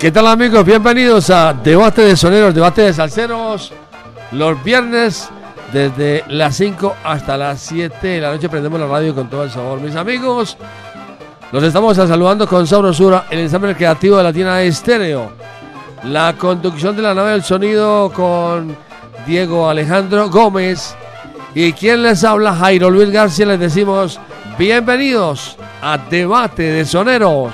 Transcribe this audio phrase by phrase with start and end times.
[0.00, 0.64] ¿Qué tal amigos?
[0.64, 3.70] Bienvenidos a Debate de Soneros, Debate de Salseros.
[4.32, 5.28] Los viernes
[5.74, 9.50] desde las 5 hasta las 7 de la noche prendemos la radio con todo el
[9.50, 9.78] sabor.
[9.78, 10.56] Mis amigos,
[11.52, 15.32] los estamos saludando con sabrosura el ensamble creativo de Latina Estéreo.
[16.04, 18.74] La conducción de la nave del sonido con
[19.26, 20.96] Diego Alejandro Gómez.
[21.54, 24.18] Y quien les habla, Jairo Luis García, les decimos
[24.56, 27.52] bienvenidos a Debate de Soneros.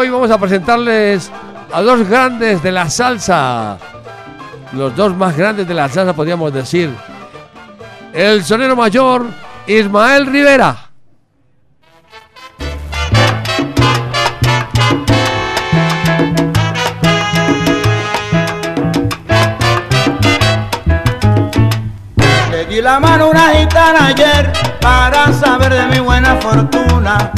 [0.00, 1.28] Hoy vamos a presentarles
[1.72, 3.78] a dos grandes de la salsa.
[4.72, 6.94] Los dos más grandes de la salsa, podríamos decir.
[8.12, 9.26] El sonero mayor,
[9.66, 10.76] Ismael Rivera.
[22.52, 27.32] Le di la mano una gitana ayer para saber de mi buena fortuna.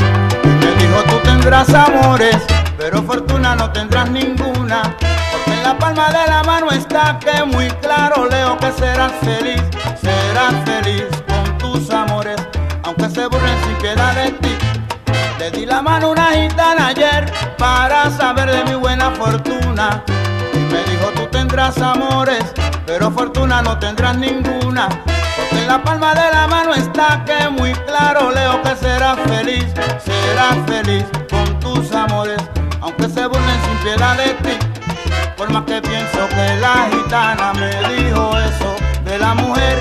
[0.81, 2.39] Dijo tú tendrás amores,
[2.79, 4.97] pero fortuna no tendrás ninguna.
[5.31, 9.63] Porque en la palma de la mano está que muy claro leo que serás feliz,
[10.01, 12.41] serás feliz con tus amores,
[12.83, 14.57] aunque se burlen sin piedad de ti.
[15.39, 20.03] Le di la mano una gitana ayer para saber de mi buena fortuna.
[20.55, 22.45] Y me dijo tú tendrás amores,
[22.87, 24.89] pero fortuna no tendrás ninguna.
[24.89, 27.90] Porque en la palma de la mano está que muy claro
[28.35, 29.67] leo que serás feliz,
[30.05, 32.41] serás feliz con tus amores,
[32.81, 34.59] aunque se burlen sin piedad de ti.
[35.37, 38.75] Por más que pienso que la gitana me dijo eso
[39.05, 39.79] de la mujer,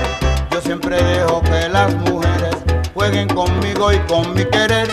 [0.50, 2.56] yo siempre dejo que las mujeres
[2.94, 4.88] jueguen conmigo y con mi querer.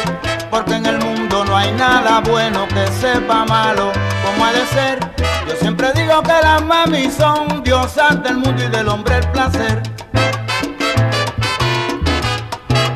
[0.50, 3.92] Porque en el mundo no hay nada bueno que sepa malo
[4.26, 5.00] como ha de ser.
[5.48, 9.97] Yo siempre digo que las mami son diosas del mundo y del hombre el placer.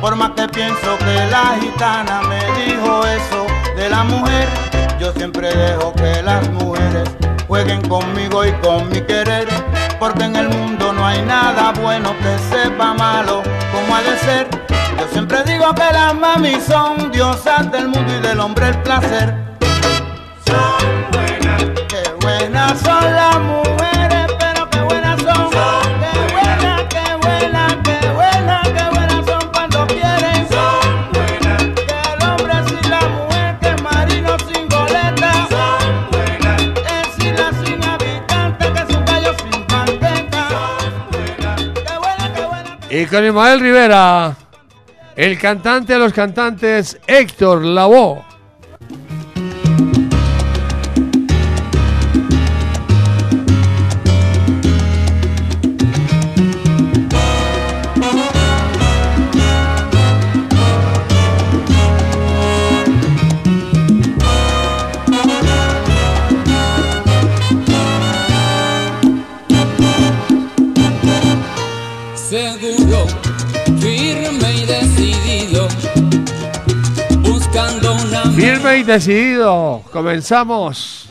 [0.02, 3.46] Por más que pienso que la gitana me dijo eso
[3.76, 4.48] de la mujer,
[4.98, 7.08] yo siempre dejo que las mujeres
[7.46, 9.46] jueguen conmigo y con mi querer.
[10.00, 14.48] Porque en el mundo no hay nada bueno que sepa malo como ha de ser.
[14.98, 19.32] Yo siempre digo que las mami son diosas del mundo y del hombre el placer.
[20.44, 23.61] Son buenas, qué buenas son las mujeres,
[43.12, 44.34] con Ismael Rivera,
[45.14, 48.31] el cantante de los cantantes, Héctor Lavoe.
[78.82, 79.82] Y decidido.
[79.92, 81.08] Comenzamos.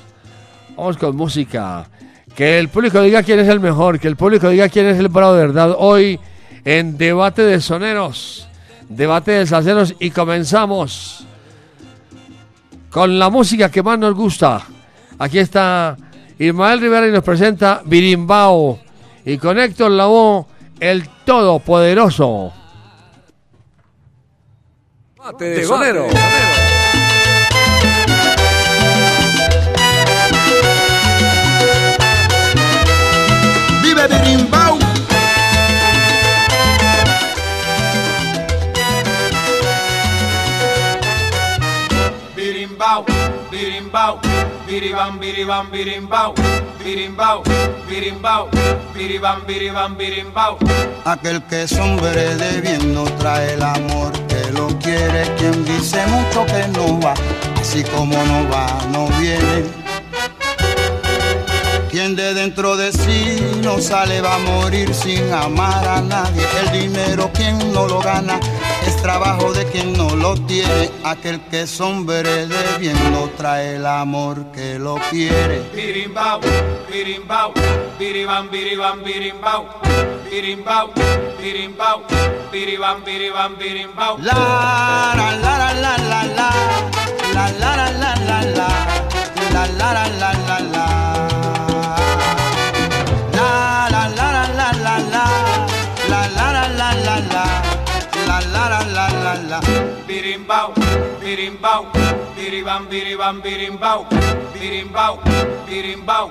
[0.76, 1.88] Vamos con música.
[2.36, 4.00] Que el público diga quién es el mejor.
[4.00, 5.76] Que el público diga quién es el bravo de verdad.
[5.78, 6.20] Hoy
[6.66, 8.48] en debate de soneros.
[8.90, 9.96] Debate de salseros.
[10.00, 11.26] Y comenzamos
[12.90, 14.62] con la música que más nos gusta.
[15.18, 15.96] Aquí está
[16.38, 18.80] Ismael Rivera y nos presenta Birimbao.
[19.26, 20.46] Y con Héctor Lavoe,
[20.80, 22.52] el Todopoderoso.
[25.16, 26.12] Debate de soneros.
[43.92, 44.20] Birimbao,
[44.68, 46.34] biribam, biribam, birimbao,
[46.84, 47.44] birimbao,
[47.90, 48.50] birimbao,
[48.94, 50.58] biribam, biribam, birimbao.
[51.04, 56.06] Aquel que es hombre de bien no trae el amor que lo quiere, quien dice
[56.08, 57.14] mucho que no va,
[57.60, 59.81] así como no va, no viene.
[61.92, 66.48] Quien de dentro de sí no sale va a morir sin amar a nadie.
[66.62, 68.40] El dinero quien no lo gana
[68.88, 70.90] es trabajo de quien no lo tiene.
[71.04, 75.70] Aquel que es hombre de bien no trae el amor que lo quiere.
[75.76, 76.40] Birimbau,
[76.90, 77.52] birimbau,
[78.00, 79.68] biribam, biribam, birimbau.
[80.32, 80.94] Birimbau,
[81.42, 82.04] birimbau,
[82.54, 84.18] biribam, biribam, birimbau.
[84.20, 86.50] La la la la la la la
[87.34, 88.70] la la la la la la
[89.52, 90.41] la la la la
[100.22, 100.70] birimbau,
[101.18, 101.82] birimbau,
[102.38, 104.06] biribam, biribam, birimbau,
[104.54, 105.18] birimbau,
[105.66, 106.26] birimbau,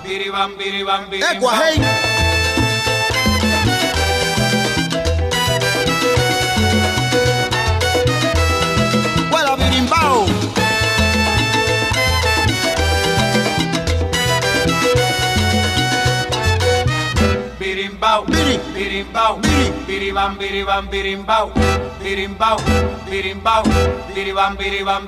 [0.00, 1.52] biribam, biribam, birimbau.
[9.28, 10.24] Huela birimbau.
[17.60, 18.24] Birimbau,
[18.84, 19.40] birimbau,
[19.86, 20.30] birimbau
[20.90, 21.50] birimbau,
[22.02, 22.56] birimbau,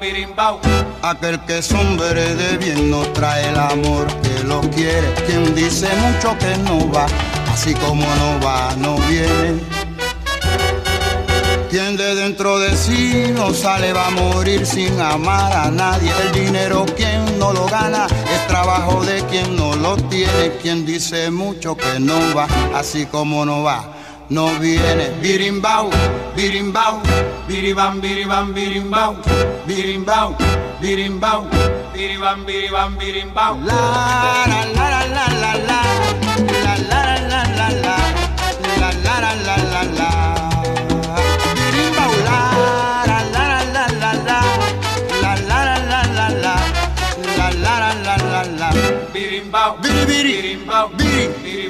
[0.00, 0.60] birimbau.
[1.02, 5.12] Aquel que es hombre de bien no trae el amor que lo quiere.
[5.26, 7.06] Quien dice mucho que no va,
[7.52, 9.75] así como no va, no viene.
[11.76, 16.10] Quien de dentro de sí no sale va a morir sin amar a nadie.
[16.24, 20.52] El dinero quien no lo gana es trabajo de quien no lo tiene.
[20.62, 23.92] Quien dice mucho que no va, así como no va
[24.30, 25.90] no viene birimbau,
[26.34, 26.98] birimbau,
[27.46, 29.16] biribam, biribam, birimbau,
[29.66, 30.34] birimbau,
[30.80, 31.46] birimbau,
[31.92, 33.60] biribam, biribam, birimbau.
[33.66, 35.85] La la la la la la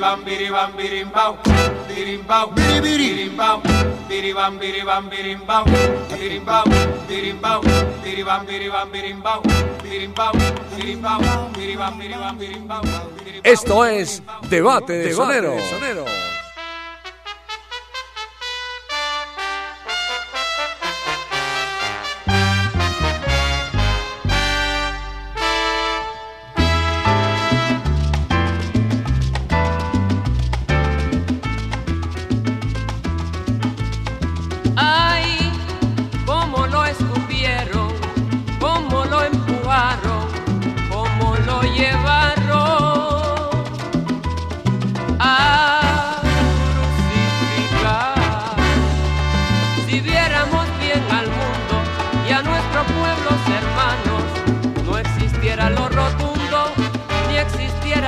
[0.06, 1.36] biribam, biribam, birimbau
[1.88, 3.58] birimbau, biribiri, birimbau,
[4.08, 5.64] biribam, biribam, birimbau,
[6.14, 6.64] birimbau,
[7.08, 7.60] birimbau,
[8.04, 9.42] biribam, biribam, birimbau,
[9.82, 10.32] birimbau,
[10.76, 11.18] birimbau,
[11.56, 12.82] biribam, biribam, birimbau.
[13.42, 15.56] Esto es Debate de Sonero.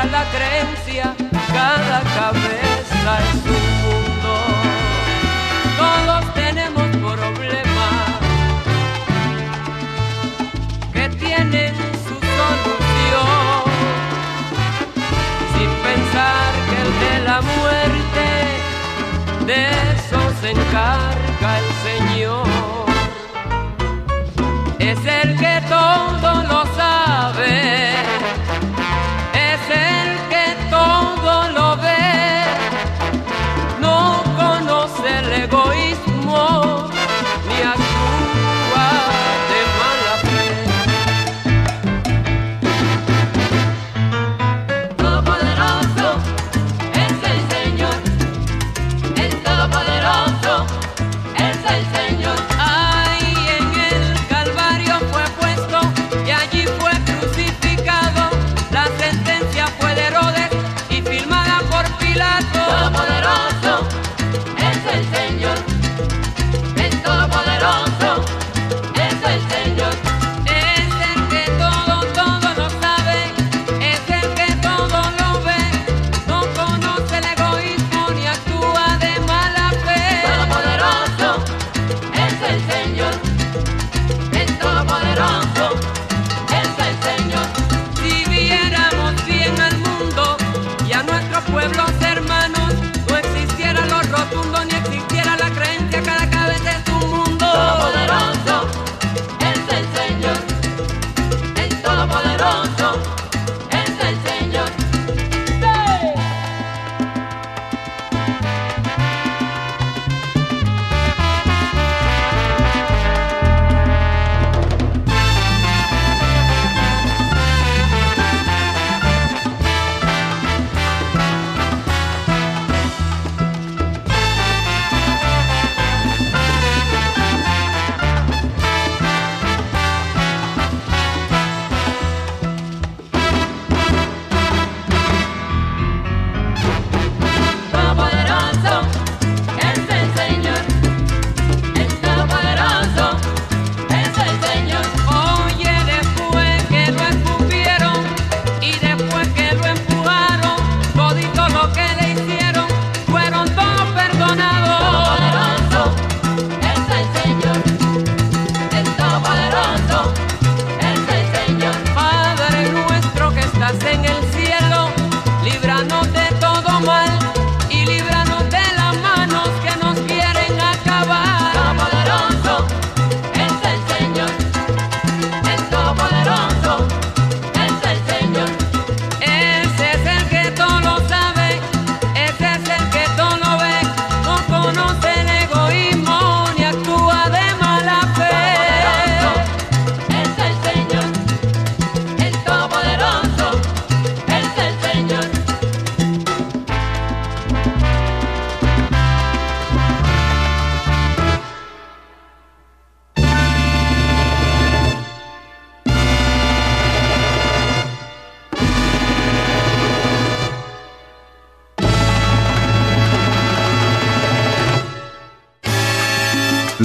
[0.00, 1.14] era la creencia,
[1.52, 4.32] cada cabeza es un mundo.
[5.76, 8.06] Todos tenemos problemas
[10.92, 11.74] que tienen
[12.06, 13.64] su solución,
[15.54, 18.26] sin pensar que el de la muerte,
[19.46, 19.60] de
[19.94, 22.57] eso se encarga el Señor.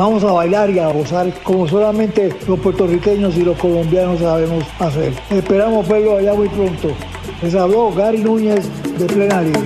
[0.00, 5.12] Vamos a bailar y a gozar como solamente los puertorriqueños y los colombianos sabemos hacer.
[5.28, 6.88] Esperamos verlo allá muy pronto.
[7.42, 8.66] Les habló Gary Núñez
[8.98, 9.60] de Plena Libre.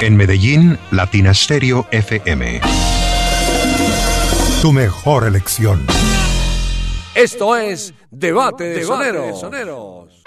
[0.00, 2.60] En Medellín, Latina Stereo FM.
[4.62, 5.84] Tu mejor elección.
[7.16, 10.17] Esto es Debate de Soneros.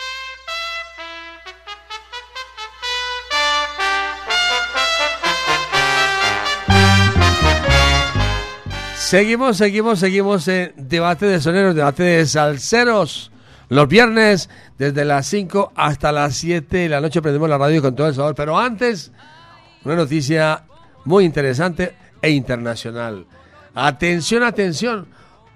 [9.11, 13.29] Seguimos, seguimos, seguimos en debate de soneros, debate de salseros.
[13.67, 17.93] Los viernes, desde las 5 hasta las 7 de la noche, prendemos la radio con
[17.93, 18.35] todo el sabor.
[18.35, 19.11] Pero antes,
[19.83, 20.63] una noticia
[21.03, 23.25] muy interesante e internacional.
[23.75, 25.07] Atención, atención.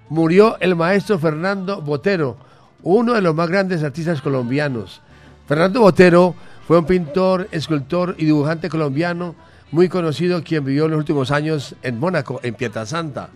[0.10, 2.36] Murió el maestro Fernando Botero,
[2.84, 5.02] uno de los más grandes artistas colombianos.
[5.48, 6.36] Fernando Botero
[6.68, 9.34] fue un pintor, escultor y dibujante colombiano
[9.72, 13.30] muy conocido quien vivió los últimos años en Mónaco, en Pietrasanta.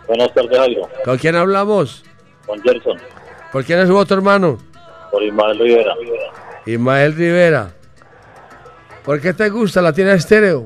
[0.07, 0.89] Buenas tardes, Jairo.
[1.03, 2.03] ¿Con quién hablamos?
[2.45, 2.97] Con Gerson,
[3.51, 4.59] ¿Por quién es voto, hermano?
[5.11, 5.93] por Ismael Rivera.
[6.65, 7.69] Ismael Rivera.
[9.03, 10.65] ¿Por qué te gusta la tienda estéreo?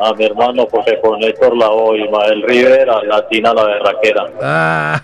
[0.00, 4.26] A mi hermano, porque con Héctor Lavoe, Ismael Rivera, Latina la Berraquera.
[4.42, 5.00] Ah,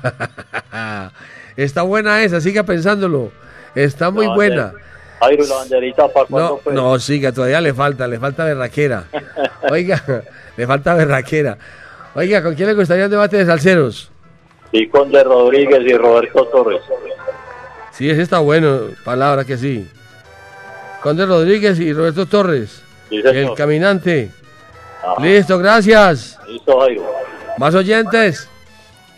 [1.56, 3.32] está buena esa, siga pensándolo.
[3.74, 4.72] Está muy buena.
[5.20, 6.72] Jairo, ¿y la banderita para No, fue?
[6.74, 9.04] no, siga, todavía le falta, le falta berraquera.
[9.70, 10.02] Oiga,
[10.56, 11.58] le falta berraquera.
[12.14, 14.10] Oiga, ¿con quién le gustaría un debate de salseros?
[14.72, 16.82] Y con De Rodríguez y Roberto Torres.
[17.92, 19.88] Sí, ese está bueno, palabra que sí.
[21.02, 22.82] Conde Rodríguez y Roberto Torres.
[23.08, 24.30] Sí, el caminante.
[25.22, 26.38] Listo, gracias.
[26.48, 27.04] Listo, Jairo.
[27.58, 28.48] Más oyentes.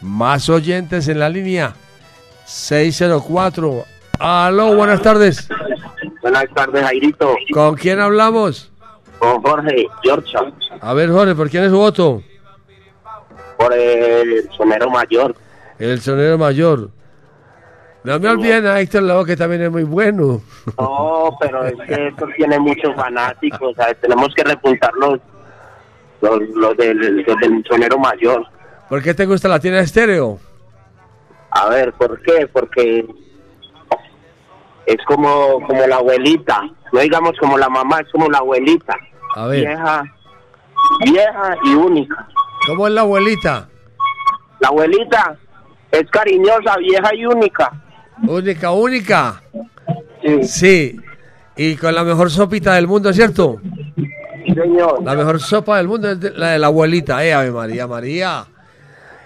[0.00, 1.72] Más oyentes en la línea.
[2.48, 3.84] 604.
[4.18, 5.46] Aló, buenas tardes.
[6.22, 7.34] Buenas tardes, Jairito.
[7.52, 8.72] ¿Con quién hablamos?
[9.18, 10.40] Con Jorge Giorgia,
[10.80, 12.22] A ver, Jorge, ¿por quién es su voto?
[13.58, 15.34] por el sonero mayor.
[15.80, 16.90] El sonero mayor.
[18.04, 20.40] No me olviden a Héctor Lavoe, que también es muy bueno.
[20.78, 24.00] No, pero es que esto tiene muchos fanáticos, ¿sabes?
[24.00, 25.18] Tenemos que repuntar los,
[26.22, 28.46] los, los del, los del sonero mayor.
[28.88, 30.38] ¿Por qué te gusta la tienda estéreo?
[31.50, 32.46] A ver, ¿por qué?
[32.46, 33.06] Porque
[34.87, 38.96] es como, como la abuelita, no digamos como la mamá, es como la abuelita.
[39.34, 39.61] A ver.
[39.61, 40.02] Vieja,
[41.04, 42.28] vieja y única.
[42.66, 43.68] ¿Cómo es la abuelita?
[44.61, 45.37] La abuelita
[45.90, 47.72] es cariñosa, vieja y única.
[48.26, 49.42] Única, única.
[50.42, 50.98] Sí.
[51.56, 53.61] Y con la mejor sopita del mundo, ¿cierto?
[54.54, 55.02] Señor.
[55.04, 58.46] La mejor sopa del mundo es la de la abuelita, eh, Ave María, María.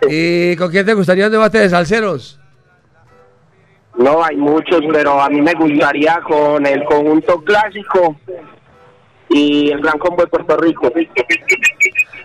[0.09, 2.39] ¿Y con quién te gustaría un debate de salseros?
[3.97, 8.17] No hay muchos, pero a mí me gustaría con el conjunto clásico
[9.29, 10.91] y el Gran Combo de Puerto Rico.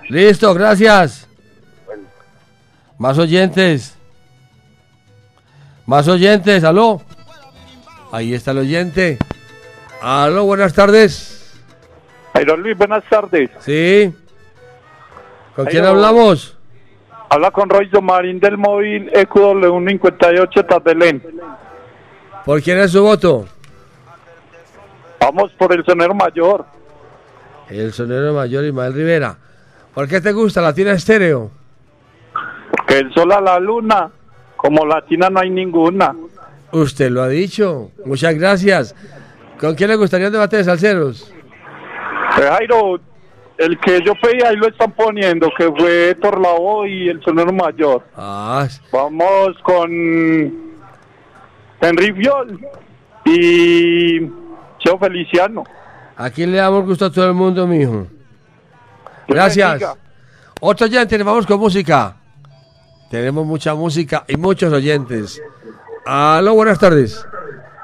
[0.10, 1.28] Listo, gracias.
[2.98, 3.98] Más oyentes.
[5.86, 7.02] Más oyentes, aló.
[8.12, 9.18] Ahí está el oyente.
[10.02, 11.54] Aló, buenas tardes.
[12.34, 13.50] Jairo Luis, buenas tardes.
[13.60, 14.14] Sí.
[15.56, 16.57] ¿Con quién hablamos?
[17.30, 21.24] Habla con Roy Marín del móvil E EQW158 Tatelén.
[22.46, 23.46] ¿Por quién es su voto?
[25.20, 26.66] Vamos por el sonero mayor.
[27.70, 29.38] El sonero mayor Ismael Rivera.
[29.94, 31.52] ¿Por qué te gusta la tienda estéreo?
[32.88, 34.10] Que el sol a la luna,
[34.56, 36.16] como latina no hay ninguna.
[36.72, 37.92] Usted lo ha dicho.
[38.06, 38.96] Muchas gracias.
[39.60, 41.34] ¿Con quién le gustaría un debate de salseros?
[42.38, 43.00] Eh, Jairo,
[43.58, 48.04] el que yo pedí ahí lo están poniendo, que fue Torlao y el sonero mayor.
[48.16, 49.90] Ah, Vamos con
[51.82, 52.60] Henry Viol
[53.26, 54.20] y
[54.80, 55.64] Cheo Feliciano.
[56.16, 58.08] aquí le damos gusto a todo el mundo, mijo.
[59.28, 59.84] Gracias.
[60.62, 62.16] Otro oyente, vamos con música.
[63.12, 65.42] Tenemos mucha música y muchos oyentes.
[66.06, 67.26] Aló, buenas tardes.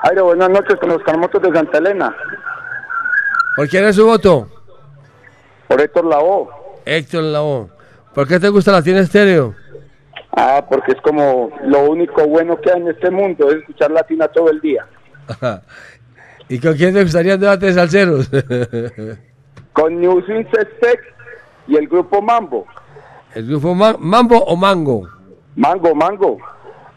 [0.04, 2.16] Jairo, buenas noches con los Carmotos de Santa Elena.
[3.56, 4.48] ¿Por quién es su voto?
[5.68, 6.50] Por Héctor Lavoe.
[6.86, 7.70] Héctor Lao.
[8.14, 9.56] ¿Por qué te gusta la tienda estéreo?
[10.36, 14.28] Ah, porque es como lo único bueno que hay en este mundo, es escuchar latina
[14.28, 14.86] todo el día.
[16.50, 18.30] ¿Y con quién te gustaría debate de salseros?
[19.74, 21.02] Con New Sextex
[21.68, 22.66] y el grupo Mambo.
[23.34, 25.08] ¿El grupo Ma- Mambo o Mango?
[25.56, 26.38] Mango, Mango.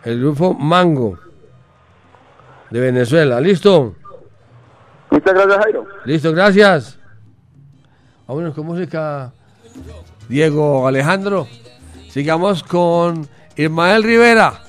[0.05, 1.19] El grupo Mango.
[2.71, 3.41] De Venezuela.
[3.41, 3.95] ¿Listo?
[5.11, 5.87] Muchas gracias, Jairo.
[6.05, 6.99] Listo, gracias.
[8.27, 9.33] Vámonos con música.
[10.29, 11.47] Diego Alejandro.
[12.11, 14.63] Sigamos con Ismael Rivera,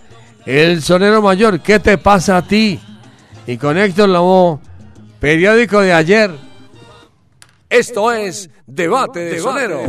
[0.46, 1.62] el sonero mayor.
[1.62, 2.80] ¿Qué te pasa a ti?
[3.48, 4.60] Y con Héctor Lavoe,
[5.20, 6.32] periódico de ayer.
[7.70, 9.82] Esto es Debate de Sonero.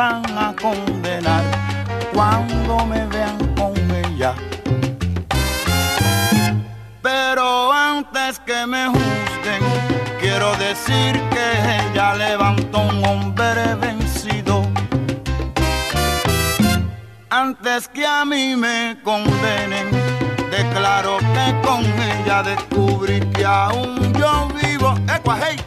[0.00, 1.44] Van, a condenar
[2.14, 4.32] cuando me vean con ella.
[7.02, 9.62] Pero antes que me juzguen,
[10.18, 11.46] quiero decir que
[11.80, 14.62] ella levantó un hombre vencido.
[17.28, 19.88] Antes que a mí me condenen,
[20.50, 24.94] declaro que con ella descubrí que aún yo vivo.
[25.14, 25.60] ¡Ecua, hey!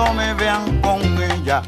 [0.00, 1.62] Cuando me vean con ella.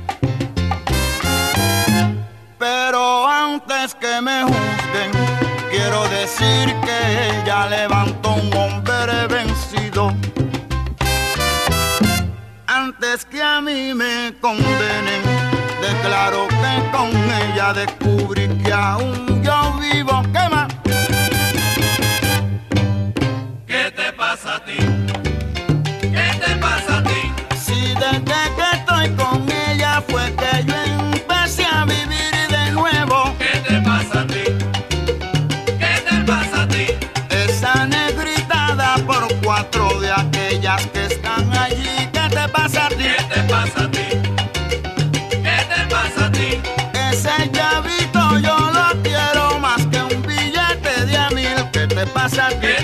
[2.59, 5.11] Pero antes que me juzguen,
[5.71, 10.15] quiero decir que ella levantó un hombre vencido.
[12.67, 15.23] Antes que a mí me condenen,
[15.81, 17.11] declaro que con
[17.43, 20.23] ella descubrí que aún yo vivo.
[20.33, 20.62] ¿Qué más?
[52.07, 52.82] pasas bien.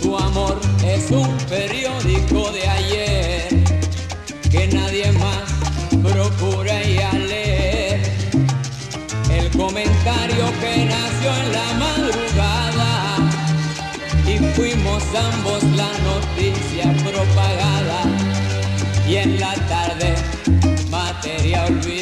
[0.00, 3.48] Tu amor es un periódico de ayer
[4.50, 5.52] que nadie más
[6.02, 8.00] procura ya leer.
[9.30, 13.16] El comentario que nació en la madrugada
[14.26, 18.04] y fuimos ambos la noticia propagada
[19.06, 20.14] y en la tarde
[20.90, 21.97] materia olvidada.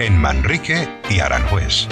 [0.00, 1.88] En Manrique y Aranjuez.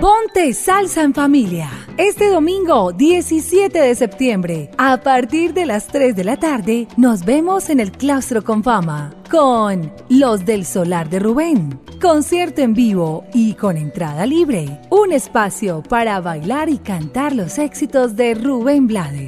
[0.00, 1.68] Ponte salsa en familia.
[1.96, 7.68] Este domingo 17 de septiembre, a partir de las 3 de la tarde, nos vemos
[7.68, 11.80] en el Claustro con Fama con Los del Solar de Rubén.
[12.00, 14.80] Concierto en vivo y con entrada libre.
[14.90, 19.27] Un espacio para bailar y cantar los éxitos de Rubén Blades.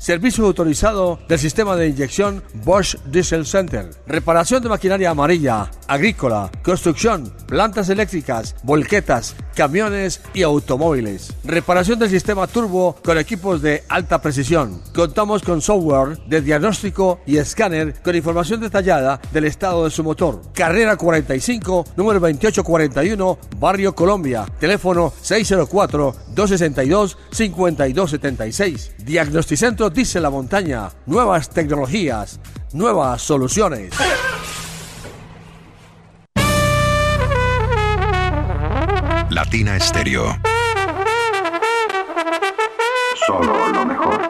[0.00, 3.90] Servicio autorizado del sistema de inyección Bosch Diesel Center.
[4.06, 11.34] Reparación de maquinaria amarilla, agrícola, construcción, plantas eléctricas, volquetas, camiones y automóviles.
[11.44, 14.80] Reparación del sistema turbo con equipos de alta precisión.
[14.94, 20.40] Contamos con software de diagnóstico y escáner con información detallada del estado de su motor.
[20.54, 24.46] Carrera 45, número 2841, Barrio Colombia.
[24.58, 27.18] Teléfono 604 262
[29.90, 29.94] 5276.
[29.94, 30.88] Diagnosticentro Dice la Montaña.
[31.06, 32.40] Nuevas tecnologías,
[32.72, 33.94] nuevas soluciones.
[39.30, 40.36] Latina Stereo.
[43.26, 44.29] Solo lo mejor.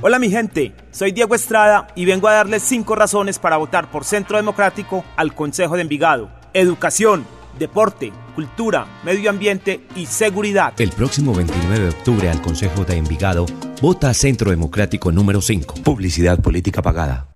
[0.00, 4.04] Hola mi gente, soy Diego Estrada y vengo a darles cinco razones para votar por
[4.04, 6.30] Centro Democrático al Consejo de Envigado.
[6.54, 7.26] Educación,
[7.58, 10.72] deporte, cultura, medio ambiente y seguridad.
[10.78, 13.44] El próximo 29 de octubre al Consejo de Envigado,
[13.82, 15.74] vota Centro Democrático número 5.
[15.82, 17.26] Publicidad política pagada.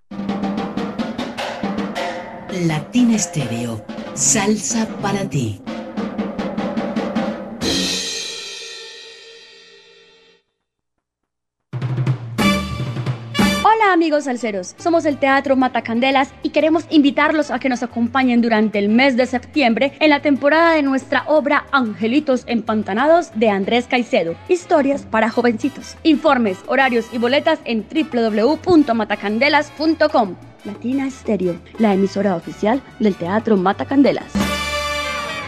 [2.49, 3.83] Latina Estéreo,
[4.13, 5.61] salsa para ti.
[13.93, 18.89] Amigos salseros, somos el Teatro Matacandelas y queremos invitarlos a que nos acompañen durante el
[18.89, 25.03] mes de septiembre en la temporada de nuestra obra Angelitos Empantanados de Andrés Caicedo, historias
[25.03, 25.95] para jovencitos.
[26.01, 30.35] Informes, horarios y boletas en www.matacandelas.com.
[30.65, 34.33] Latina Estéreo, la emisora oficial del Teatro Matacandelas.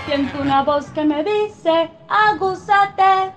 [0.05, 3.33] Siento una voz que me dice, agúzate,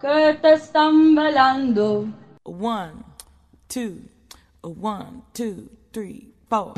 [0.00, 2.08] que te están velando.
[2.42, 2.94] One,
[3.68, 4.09] two,
[4.62, 6.74] one, two, three, four.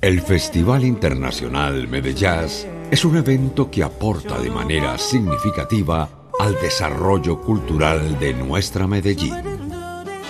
[0.00, 2.48] El Festival Internacional Medellín
[2.90, 9.34] es un evento que aporta de manera significativa al desarrollo cultural de nuestra Medellín.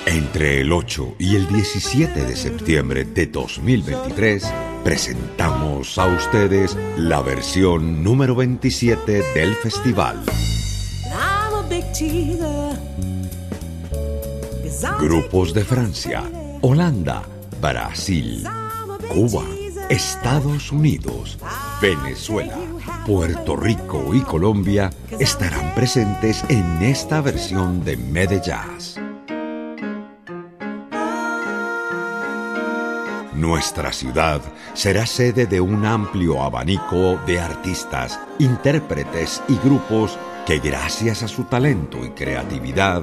[0.07, 4.53] Entre el 8 y el 17 de septiembre de 2023,
[4.85, 10.23] presentamos a ustedes la versión número 27 del festival.
[14.99, 16.23] Grupos de Francia,
[16.63, 17.23] Holanda,
[17.61, 18.45] Brasil,
[19.09, 19.45] Cuba,
[19.89, 21.39] Estados Unidos,
[21.83, 22.59] Venezuela,
[23.07, 29.10] Puerto Rico y Colombia estarán presentes en esta versión de Medellín.
[33.41, 34.43] Nuestra ciudad
[34.75, 41.45] será sede de un amplio abanico de artistas, intérpretes y grupos que gracias a su
[41.45, 43.03] talento y creatividad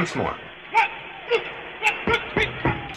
[0.00, 0.34] Once more.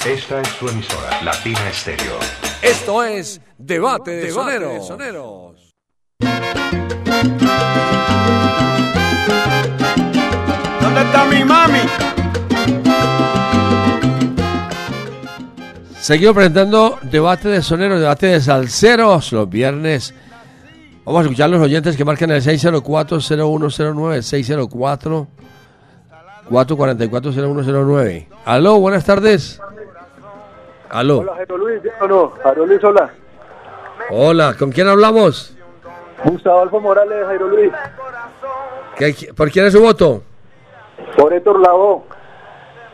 [0.05, 2.17] Esta es su emisora, Latina Stereo.
[2.61, 4.87] Esto es Debate de Soneros.
[10.81, 11.79] ¿Dónde está mi mami?
[15.99, 20.13] Seguimos presentando debate de soneros, debate de salseros los viernes.
[21.05, 24.21] Vamos a escuchar a los oyentes que marcan el 604-0109,
[26.49, 28.27] 604-444-0109.
[28.45, 29.59] Aló, buenas tardes.
[30.89, 31.19] Aló.
[31.19, 32.29] Hola, Jairo Luis, ¿bien o no?
[32.43, 33.09] Jairo Luis, hola.
[34.11, 35.55] Hola, ¿con quién hablamos?
[36.25, 37.71] Gustavo Alfo Morales, Jairo Luis.
[38.95, 40.23] ¿Qué- ¿Por quién es su voto?
[41.17, 42.03] Por Héctor Lavoe.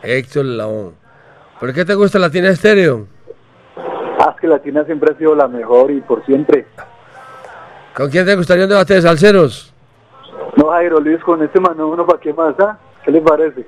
[0.02, 0.94] Héctor Laón.
[1.58, 3.06] ¿Por qué te gusta Latina Estéreo?
[4.18, 6.66] Ah, es que Latina siempre ha sido la mejor y por siempre.
[7.94, 9.74] ¿Con quién te gustaría un debate de salseros?
[10.56, 12.54] No, Jairo Luis, con este mano uno, ¿para qué más?
[12.60, 12.78] ah?
[13.04, 13.66] ¿Qué le parece?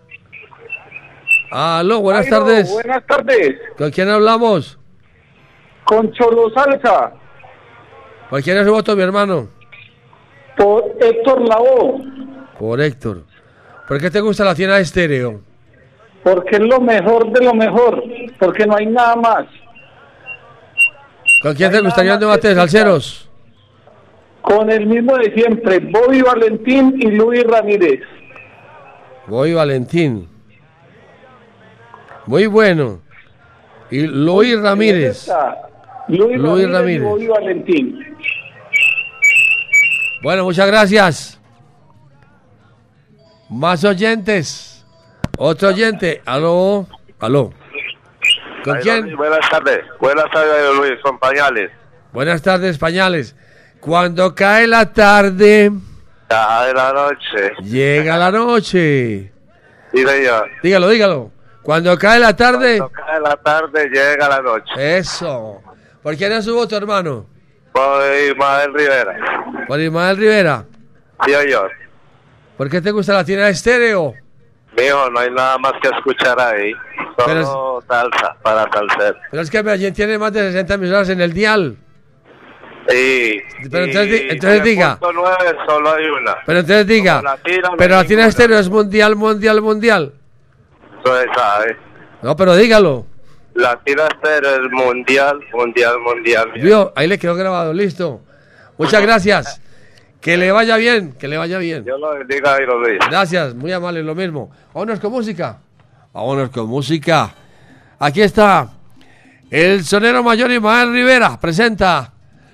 [1.50, 2.70] Aló, buenas Jairo, tardes.
[2.70, 3.56] Buenas tardes.
[3.78, 4.78] ¿Con quién hablamos?
[5.84, 7.12] Con Cholo Salsa.
[8.30, 9.48] ¿Por quién es su voto, mi hermano?
[10.56, 12.04] Por Héctor Lavoe.
[12.58, 13.24] Por Héctor.
[13.88, 15.40] ¿Por qué te gusta la tienda estéreo?
[16.22, 18.02] Porque es lo mejor de lo mejor.
[18.38, 19.46] Porque no hay nada más.
[21.42, 23.28] ¿Con quién te gustaría un debate de salseros?
[24.40, 28.00] Con el mismo de siempre, Bobby Valentín y Luis Ramírez.
[29.26, 30.28] Voy Valentín.
[32.26, 33.00] Muy bueno.
[33.90, 35.30] Y Luis Ramírez.
[36.08, 37.00] Luis, Luis Ramírez, Ramírez.
[37.00, 38.16] y Bobby Valentín.
[40.22, 41.33] Bueno, muchas gracias.
[43.54, 44.84] Más oyentes.
[45.38, 46.20] Otro oyente.
[46.26, 46.86] Aló.
[47.20, 47.52] Aló.
[48.64, 49.16] ¿Con quién?
[49.16, 49.80] Buenas tardes.
[50.00, 51.70] Buenas tardes, Luis, con pañales.
[52.12, 53.36] Buenas tardes, pañales.
[53.80, 55.70] Cuando cae la tarde,
[56.30, 57.52] Ya de la noche.
[57.62, 59.30] llega la noche.
[59.92, 60.48] Sí, señor.
[60.62, 61.30] Dígalo, dígalo.
[61.62, 64.98] Cuando cae la tarde, Cae la tarde, llega la noche.
[64.98, 65.60] eso.
[66.02, 67.26] ¿Por quién es su voto, hermano?
[67.72, 69.14] Por Ismael Rivera.
[69.68, 70.64] Por Ismael Rivera.
[71.24, 71.70] Sí, señor.
[72.56, 74.14] ¿Por qué te gusta la tienda estéreo?
[74.76, 76.72] Mijo, no hay nada más que escuchar ahí.
[77.16, 79.16] Solo Pero salsa para salser.
[79.30, 81.76] Pero es que Medellín tiene más de 60 emisoras en el dial.
[82.92, 83.40] Y,
[83.70, 84.98] Pero entonces y entonces diga.
[85.00, 86.36] 9.9 solo hay una.
[86.44, 87.22] Pero entonces diga.
[87.22, 90.12] Latina, no Pero la tienda estéreo es mundial, mundial, mundial.
[91.04, 91.76] Eso se sabe.
[92.22, 93.06] No, pero dígalo.
[93.54, 96.50] Latina Estéreo es mundial, mundial, mundial.
[96.54, 98.20] Vio, ahí le quedó grabado, listo.
[98.76, 99.60] Muchas gracias.
[100.24, 101.84] Que le vaya bien, que le vaya bien.
[101.84, 102.98] Dios lo bendiga, Jairo Luis.
[103.10, 104.50] Gracias, muy amable, lo mismo.
[104.72, 105.58] Vámonos con música.
[106.14, 107.34] Vámonos con música.
[107.98, 108.70] Aquí está
[109.50, 111.38] el sonero mayor Ismael Rivera.
[111.38, 112.10] Presenta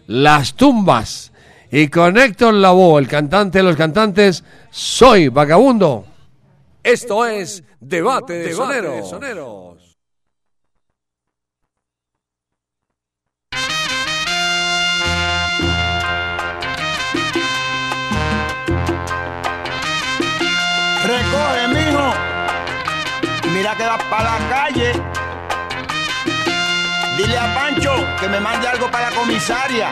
[0.09, 1.31] Las Tumbas.
[1.71, 4.43] Y con Héctor Lavoe, el cantante de los cantantes,
[4.73, 6.07] Soy Vagabundo.
[6.83, 9.13] Esto es Debate de Soneros.
[9.13, 9.90] Recoge,
[23.61, 24.93] mira que vas para la calle.
[27.19, 29.89] Dile a Pancho que me mande algo para la comisaria.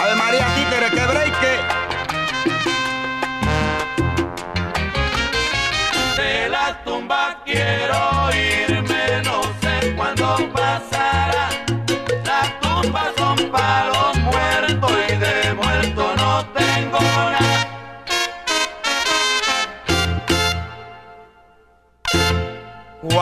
[0.00, 1.52] Ave María Títere, que breque.
[6.16, 8.21] De la tumba quiero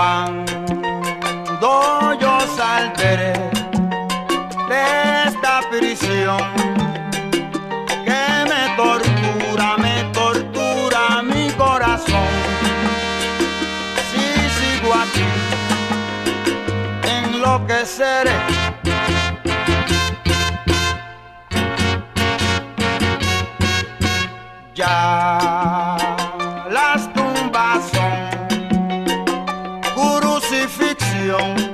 [0.00, 1.68] Cuando
[2.18, 3.34] yo saldré
[4.70, 4.82] de
[5.26, 6.40] esta prisión
[8.06, 12.30] que me tortura, me tortura mi corazón.
[14.08, 14.24] Si
[14.58, 15.28] sigo aquí,
[17.04, 18.38] enloqueceré.
[24.74, 25.49] Ya
[31.30, 31.69] crucifixión,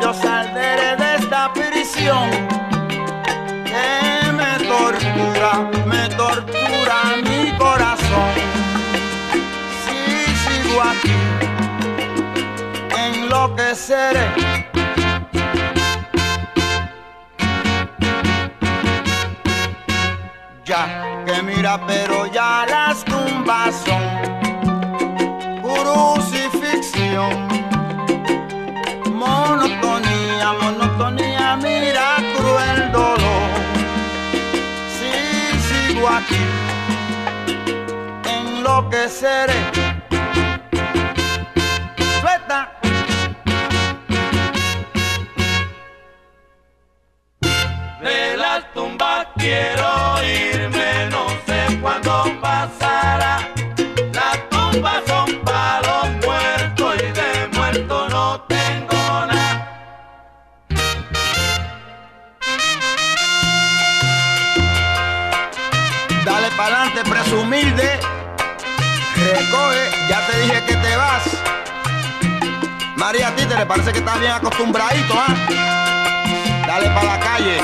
[0.00, 2.30] yo saldré de esta prisión
[3.64, 8.32] que me tortura, me tortura mi corazón.
[9.84, 10.00] Si
[10.44, 11.16] sigo aquí,
[12.96, 14.26] enloqueceré.
[20.64, 24.02] Ya que mira, pero ya las tumbas son
[25.62, 27.71] crucifixión.
[29.42, 33.50] Monotonía, monotonía, mira cruel dolor.
[34.96, 35.12] Si
[35.66, 36.44] sigo aquí,
[38.24, 39.60] enloqueceré.
[42.20, 42.58] Suelta.
[48.00, 49.90] De las tumbas quiero
[50.22, 53.34] irme, no sé cuándo pasará.
[54.12, 55.21] Las tumbas son
[70.08, 71.24] Ya te dije que te vas.
[72.96, 75.34] María, a ti te le parece que estás bien acostumbradito, ¿ah?
[76.66, 77.58] Dale para la calle.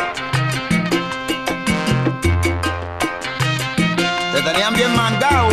[4.34, 5.48] Te tenían bien mangado.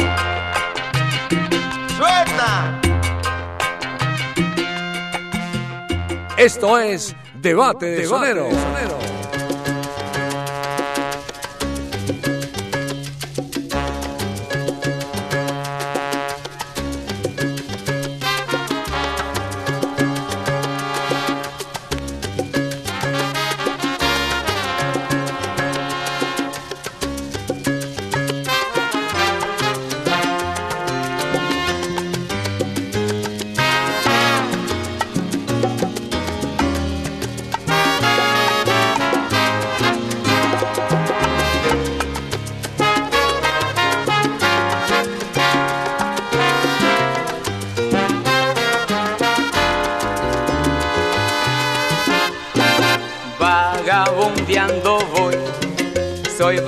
[1.95, 2.79] ¡Suelta!
[6.38, 8.49] Esto es Debate de Sonero.
[8.49, 9.14] Vagabundeando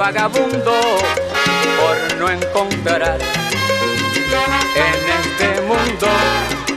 [0.07, 0.71] vagabundo
[1.79, 3.17] por no encontrar
[4.75, 6.07] en este mundo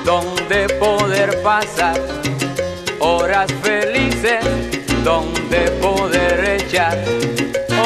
[0.05, 1.97] donde poder pasar
[2.99, 4.45] horas felices,
[5.05, 6.99] donde poder echar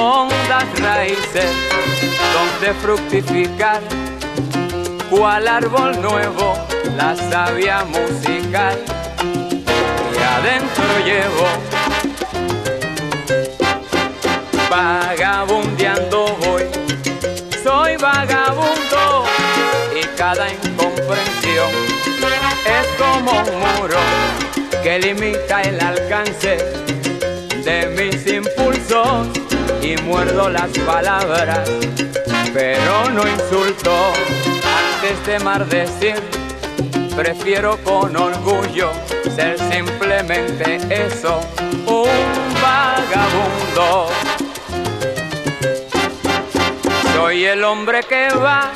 [0.00, 1.52] hondas raíces,
[2.32, 3.82] donde fructificar,
[5.10, 6.54] cual árbol nuevo,
[6.96, 8.78] la savia musical.
[10.10, 11.73] Y adentro llevo
[14.74, 16.64] vagabundeando voy.
[17.62, 19.24] Soy vagabundo
[19.94, 21.70] y cada incomprensión
[22.78, 23.98] es como un muro
[24.82, 26.58] que limita el alcance
[27.64, 29.28] de mis impulsos
[29.80, 31.70] y muerdo las palabras,
[32.52, 33.94] pero no insulto
[34.80, 36.20] antes de maldecir.
[37.14, 38.90] Prefiero con orgullo
[39.36, 41.40] ser simplemente eso,
[47.44, 48.70] Soy el hombre que va,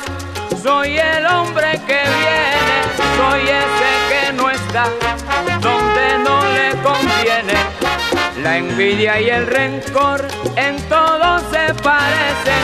[0.61, 2.77] soy el hombre que viene,
[3.17, 4.83] soy ese que no está
[5.59, 7.55] donde no le conviene.
[8.43, 10.23] La envidia y el rencor
[10.55, 12.63] en todo se parecen,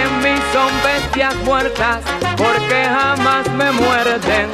[0.00, 1.98] en mí son bestias muertas
[2.38, 4.48] porque jamás me muerden.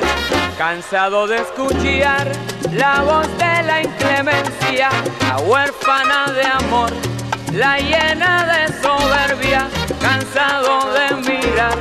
[0.58, 2.26] Cansado de escuchar
[2.72, 4.90] la voz de la inclemencia,
[5.28, 6.90] la huérfana de amor,
[7.52, 9.68] la llena de soberbia,
[10.00, 11.76] cansado de mirar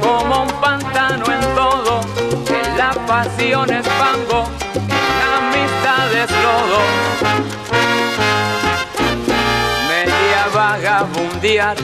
[0.00, 2.00] como un pantano en todo,
[2.48, 4.44] en la pasión es fango,
[5.20, 6.80] la amistad es lodo.
[9.88, 11.76] Media vagabundear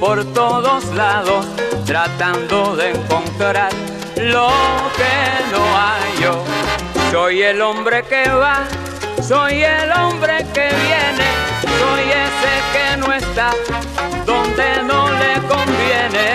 [0.00, 1.46] por todos lados,
[1.84, 3.72] tratando de encontrar
[4.16, 4.48] lo
[4.96, 6.44] que no hay yo.
[7.10, 8.64] Soy el hombre que va,
[9.28, 11.28] soy el hombre que viene,
[11.78, 13.50] soy ese que no está
[14.24, 16.28] donde no le conviene.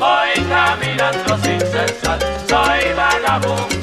[0.00, 2.18] Voy caminando sin cesar,
[2.48, 3.79] soy vagabundo.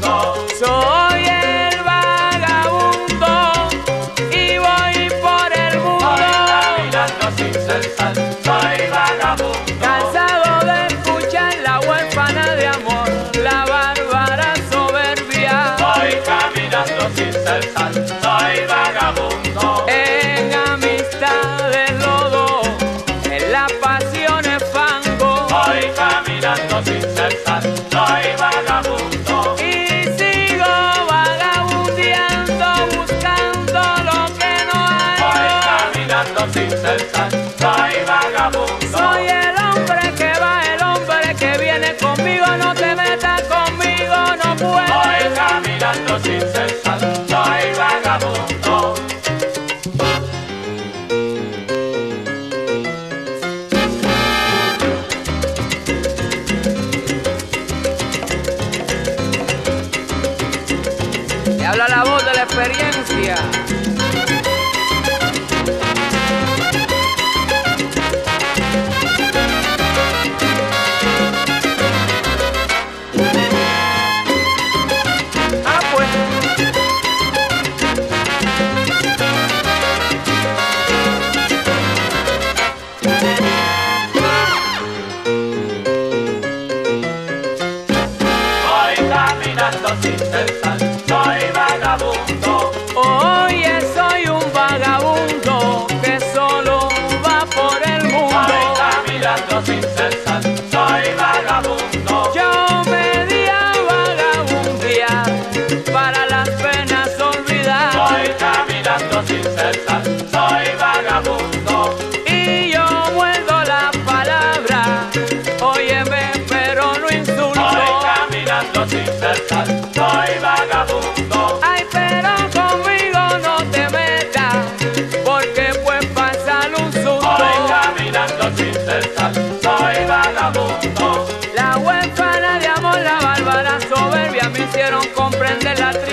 [135.67, 136.06] Comprender la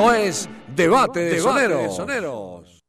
[0.00, 2.82] Esto es Debate de Soneros.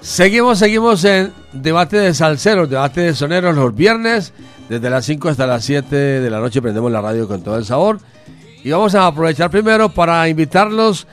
[0.00, 4.32] Seguimos, seguimos en debate de salseros, debate de soneros los viernes,
[4.70, 7.66] desde las 5 hasta las 7 de la noche prendemos la radio con todo el
[7.66, 8.00] sabor.
[8.64, 11.06] Y vamos a aprovechar primero para invitarlos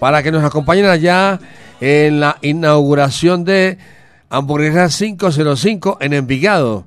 [0.00, 1.38] para que nos acompañen allá
[1.80, 3.78] en la inauguración de
[4.28, 6.86] Hamburguesa 505 en Envigado.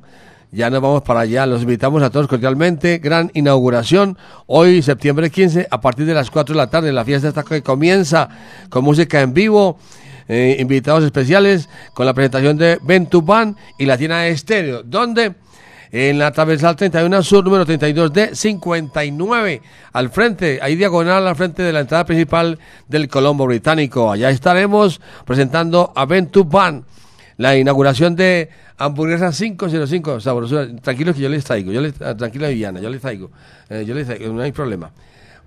[0.52, 2.98] Ya nos vamos para allá, los invitamos a todos cordialmente.
[2.98, 6.92] Gran inauguración hoy, septiembre 15, a partir de las 4 de la tarde.
[6.92, 8.28] La fiesta está que comienza
[8.70, 9.80] con música en vivo,
[10.28, 15.36] eh, invitados especiales con la presentación de Ventuban y Latina Estéreo, donde
[15.92, 19.62] en la transversal 31 Sur, número 32 de 59,
[19.92, 24.12] al frente, ahí diagonal al frente de la entrada principal del Colombo Británico.
[24.12, 26.86] Allá estaremos presentando a Ventuban
[27.38, 30.68] la inauguración de Hamburguesa 505, sabrosura.
[30.82, 33.32] Tranquilos que yo les traigo, yo les, ah, tranquila Viviana, yo les traigo,
[33.70, 34.92] eh, yo les traigo, no hay problema.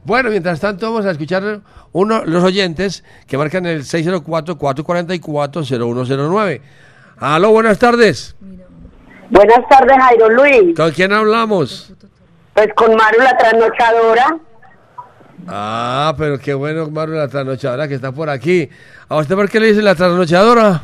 [0.04, 6.60] Bueno, mientras tanto vamos a escuchar uno los oyentes que marcan el 604-444-0109.
[7.16, 8.36] Aló, buenas tardes.
[9.30, 10.76] Buenas tardes, Jairo Luis.
[10.76, 11.92] ¿Con quién hablamos?
[12.52, 14.36] Pues con Maru la trasnochadora.
[15.48, 18.68] Ah, pero qué bueno, Maru, la trasnochadora que está por aquí.
[19.08, 20.82] ¿A usted por qué le dice la trasnochadora?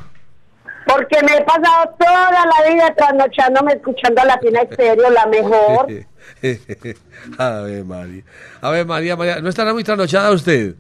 [0.87, 5.87] Porque me he pasado toda la vida trasnochándome escuchando a Latina Estéreo, la mejor.
[7.39, 8.23] a ver, María.
[8.61, 10.75] A ver, María, María, ¿no estará muy trasnochada usted?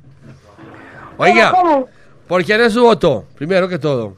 [1.16, 1.88] Oiga, ¿Cómo?
[2.26, 3.26] ¿por quién es su voto?
[3.36, 4.16] Primero que todo.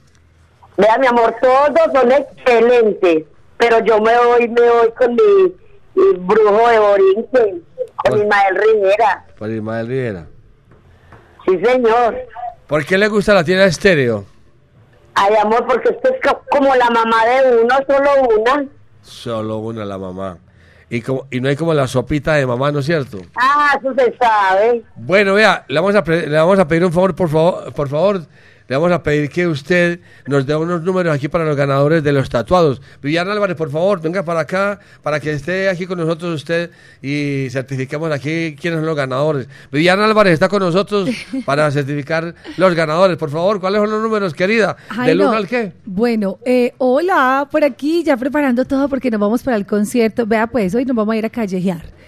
[0.79, 3.25] Vea, mi amor, todos son excelentes.
[3.63, 5.55] Pero yo me voy, me voy con mi,
[5.95, 7.65] mi brujo de Borinquen,
[7.97, 9.27] con Ismael Rivera.
[9.39, 10.27] Por Ismael Rivera.
[11.47, 12.17] Sí, señor.
[12.67, 14.25] ¿Por qué le gusta la tienda estéreo?
[15.15, 18.11] Ay, amor, porque esto es co- como la mamá de uno, solo
[18.41, 18.65] una.
[19.03, 20.39] Solo una la mamá.
[20.89, 23.19] Y, como, y no hay como la sopita de mamá, ¿no es cierto?
[23.37, 24.83] Ah, eso se sabe.
[24.97, 28.21] Bueno, vea, le vamos a, le vamos a pedir un favor, por favor, por favor.
[28.73, 32.11] Le vamos a pedir que usted nos dé unos números aquí para los ganadores de
[32.11, 32.81] los tatuados.
[33.03, 36.71] Viviana Álvarez, por favor, venga para acá, para que esté aquí con nosotros usted
[37.03, 39.47] y certifiquemos aquí quiénes son los ganadores.
[39.71, 41.11] Viviana Álvarez está con nosotros
[41.45, 43.19] para certificar los ganadores.
[43.19, 44.75] Por favor, ¿cuáles son los números, querida?
[45.05, 45.75] ¿Del 1 al qué?
[45.85, 50.25] Bueno, eh, hola, por aquí ya preparando todo porque nos vamos para el concierto.
[50.25, 52.02] Vea pues, hoy nos vamos a ir a callejear.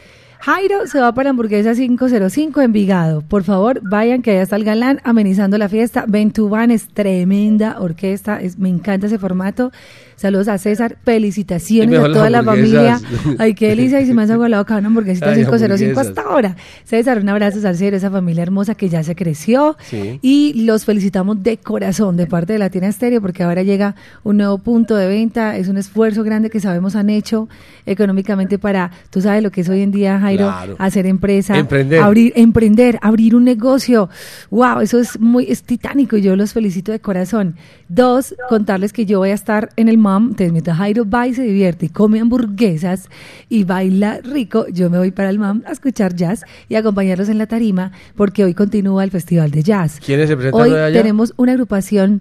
[0.44, 3.22] Jairo se va para Hamburguesa 505 en Vigado.
[3.22, 6.04] Por favor, vayan que allá está el galán amenizando la fiesta.
[6.06, 9.72] Ventuban es tremenda orquesta, es, me encanta ese formato.
[10.16, 13.00] Saludos a César, felicitaciones a toda la familia.
[13.38, 16.06] Ay, qué delicia, y se me hace agua la boca una hamburguesita Ay, 505 hamburguesas.
[16.08, 16.56] hasta ahora.
[16.84, 19.76] César, un abrazo salsero, esa familia hermosa que ya se creció.
[19.88, 20.18] Sí.
[20.22, 24.58] Y los felicitamos de corazón de parte de Latina Estéreo porque ahora llega un nuevo
[24.58, 25.56] punto de venta.
[25.56, 27.48] Es un esfuerzo grande que sabemos han hecho
[27.86, 30.76] económicamente para, tú sabes lo que es hoy en día, Jairo, Claro.
[30.78, 32.00] hacer empresa, Emprender.
[32.00, 34.08] abrir, emprender, abrir un negocio.
[34.50, 37.56] Wow, eso es muy, es titánico y yo los felicito de corazón.
[37.88, 41.34] Dos, contarles que yo voy a estar en el MAM, entonces mientras Jairo va y
[41.34, 43.08] se divierte y come hamburguesas
[43.48, 47.38] y baila rico, yo me voy para el MAM a escuchar jazz y acompañarlos en
[47.38, 50.00] la tarima porque hoy continúa el Festival de Jazz.
[50.04, 51.00] ¿Quiénes se presentan Hoy hoy allá?
[51.00, 52.20] tenemos una agrupación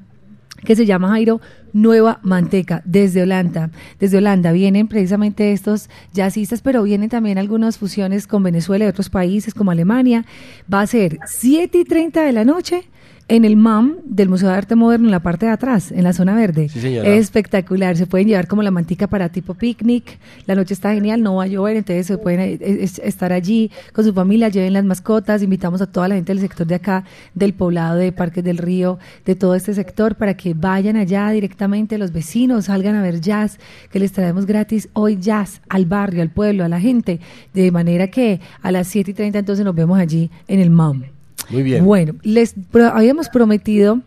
[0.63, 1.41] que se llama Jairo
[1.73, 3.71] Nueva Manteca desde Holanda.
[3.99, 9.09] Desde Holanda vienen precisamente estos jazzistas, pero vienen también algunas fusiones con Venezuela y otros
[9.09, 10.25] países como Alemania.
[10.71, 12.85] Va a ser 7 y 30 de la noche
[13.29, 16.13] en el MAM del Museo de Arte Moderno en la parte de atrás, en la
[16.13, 16.69] zona verde.
[16.69, 16.97] Sí.
[16.97, 17.95] Es espectacular.
[17.97, 20.19] Se pueden llevar como la mantica para tipo picnic.
[20.45, 23.71] La noche está genial, no va a llover, entonces se pueden eh, es- estar allí
[23.93, 25.41] con su familia, lleven las mascotas.
[25.41, 28.99] Invitamos a toda la gente del sector de acá, del poblado de Parques del Río,
[29.25, 33.57] de todo este sector, para que vayan allá directamente, los vecinos salgan a ver jazz,
[33.91, 37.19] que les traemos gratis hoy jazz al barrio, al pueblo, a la gente.
[37.53, 41.03] De manera que a las 7 y 30 entonces nos vemos allí en el MAM.
[41.49, 41.83] Muy bien.
[41.85, 44.01] Bueno, les pro- habíamos prometido,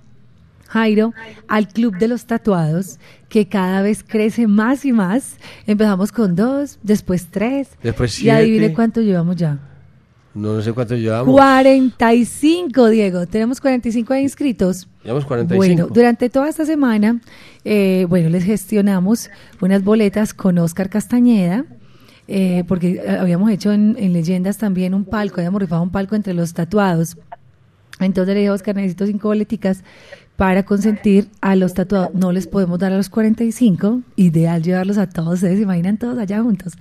[0.68, 1.12] Jairo,
[1.48, 5.36] al Club de los Tatuados, que cada vez crece más y más.
[5.66, 7.68] Empezamos con dos, después tres.
[7.82, 8.74] Después Y adivine siete.
[8.74, 9.58] cuánto llevamos ya.
[10.34, 11.32] No, no sé cuánto llevamos.
[11.34, 13.26] 45, Diego.
[13.26, 14.86] Tenemos 45 ahí inscritos.
[15.02, 15.56] Llevamos 45.
[15.56, 17.20] Bueno, durante toda esta semana,
[17.64, 19.30] eh, bueno, les gestionamos
[19.60, 21.64] unas boletas con Oscar Castañeda,
[22.28, 26.14] eh, porque eh, habíamos hecho en, en Leyendas también un palco, habíamos rifado un palco
[26.14, 27.16] entre los tatuados.
[28.00, 29.82] Entonces le dije a Oscar, necesito cinco boleticas
[30.36, 32.14] para consentir a los tatuados.
[32.14, 36.18] No les podemos dar a los 45, ideal llevarlos a todos, ustedes se imaginan todos
[36.18, 36.74] allá juntos.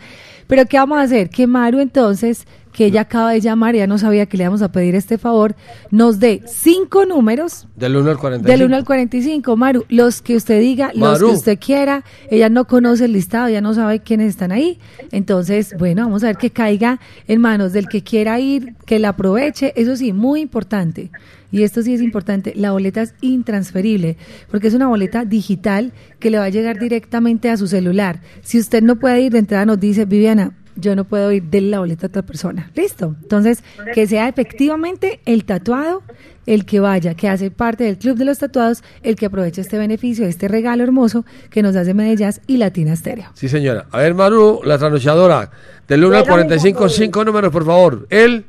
[0.48, 1.30] Pero ¿qué vamos a hacer?
[1.30, 4.69] Que Maru entonces, que ella acaba de llamar, ya no sabía que le íbamos a
[4.69, 5.55] pedir este favor,
[5.91, 8.51] nos dé cinco números Del 1 al 45.
[8.51, 12.65] del 1 al 45, Maru, los que usted diga, los que usted quiera, ella no
[12.65, 14.78] conoce el listado, ella no sabe quiénes están ahí,
[15.13, 16.99] entonces, bueno, vamos a ver que caiga
[17.30, 21.11] en manos del que quiera ir, que la aproveche, eso sí, muy importante,
[21.53, 24.17] y esto sí es importante, la boleta es intransferible,
[24.51, 28.19] porque es una boleta digital que le va a llegar directamente a su celular.
[28.41, 31.61] Si usted no puede ir de entrada, nos dice, Viviana, yo no puedo ir de
[31.61, 32.71] la boleta a otra persona.
[32.76, 33.15] Listo.
[33.21, 33.63] Entonces,
[33.93, 36.03] que sea efectivamente el tatuado
[36.45, 39.78] el que vaya, que hace parte del Club de los Tatuados, el que aproveche este
[39.78, 43.26] beneficio, este regalo hermoso que nos hace Medellín y Latina Estéreo.
[43.34, 43.88] Sí, señora.
[43.91, 45.51] A ver, Maru, la trasnochadora.
[45.88, 48.07] Del 1 al Bueno, 45, mi cinco números, por favor.
[48.09, 48.45] El,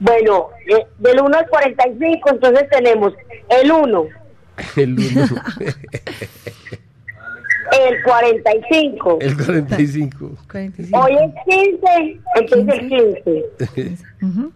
[0.00, 3.12] Bueno, eh, del 1 al 45, entonces tenemos
[3.62, 4.04] el 1,
[4.76, 5.26] el 1,
[7.72, 9.18] el 45.
[9.20, 10.30] el 45.
[10.92, 13.98] Hoy es 15, entonces el 15.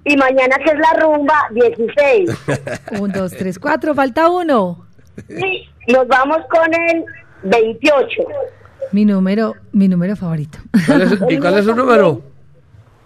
[0.04, 2.30] Y mañana que es la rumba, 16.
[3.00, 4.86] Un, dos, tres, cuatro, falta uno.
[5.28, 7.04] Y nos vamos con el
[7.44, 8.22] 28.
[8.92, 10.58] Mi número, mi número favorito.
[10.86, 12.20] ¿Cuál es- ¿Y cuál es su número?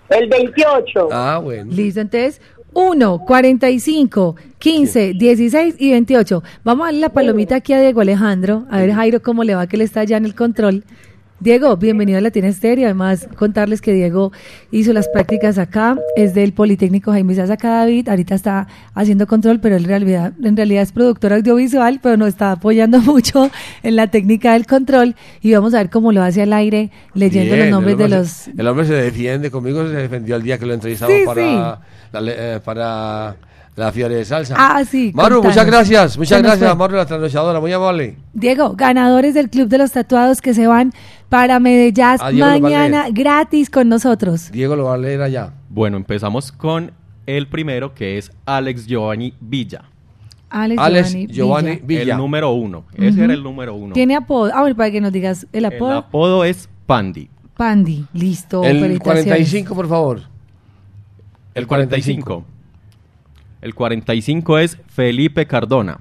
[0.08, 1.08] El 28.
[1.12, 1.70] Ah, bueno.
[1.72, 2.40] Listo, entonces
[2.72, 6.42] 1, 45, 15, 16 y 28.
[6.64, 8.66] Vamos a darle la palomita aquí a Diego Alejandro.
[8.70, 10.84] A ver, Jairo, cómo le va, que él está ya en el control.
[11.42, 12.84] Diego, bienvenido a Latina Estéreo.
[12.84, 14.30] Además, contarles que Diego
[14.70, 18.10] hizo las prácticas acá, es del Politécnico Jaime Saca David.
[18.10, 22.28] Ahorita está haciendo control, pero él en realidad, en realidad es productor audiovisual, pero nos
[22.28, 23.50] está apoyando mucho
[23.82, 25.14] en la técnica del control.
[25.40, 28.28] Y vamos a ver cómo lo hace al aire, leyendo Bien, los nombres de los.
[28.28, 31.80] se- el hombre se defiende conmigo, se defendió el día que lo entrevistamos Sí, para,
[32.12, 33.36] La, le- eh, para
[33.76, 34.54] la Fiore de Salsa.
[34.58, 35.54] Ah, sí, Maru, contanos.
[35.56, 36.18] muchas gracias.
[36.18, 36.76] Muchas gracias.
[36.76, 37.60] Maru, la trasnochadora.
[37.60, 38.16] Muy amable.
[38.34, 40.92] Diego, ganadores del Club de los Tatuados que se van
[41.28, 44.50] para Medellín Ah, mañana gratis con nosotros.
[44.52, 45.52] Diego lo va a leer allá.
[45.68, 46.92] Bueno, empezamos con
[47.26, 49.84] el primero que es Alex Giovanni Villa.
[50.50, 52.00] Alex, Alex Giovanni, Giovanni Villa.
[52.00, 52.12] Villa.
[52.14, 52.84] El número uno.
[52.96, 53.94] Ese era el número uno.
[53.94, 54.50] Tiene apodo.
[54.52, 55.96] Ah, bueno, para que nos digas el El apodo.
[55.98, 57.30] apodo es Pandi.
[57.56, 58.04] Pandi.
[58.12, 58.64] Listo.
[58.64, 59.24] El felicitaciones.
[59.24, 60.22] 45, por favor.
[61.54, 62.44] El 45.
[63.60, 66.00] El 45 es Felipe Cardona.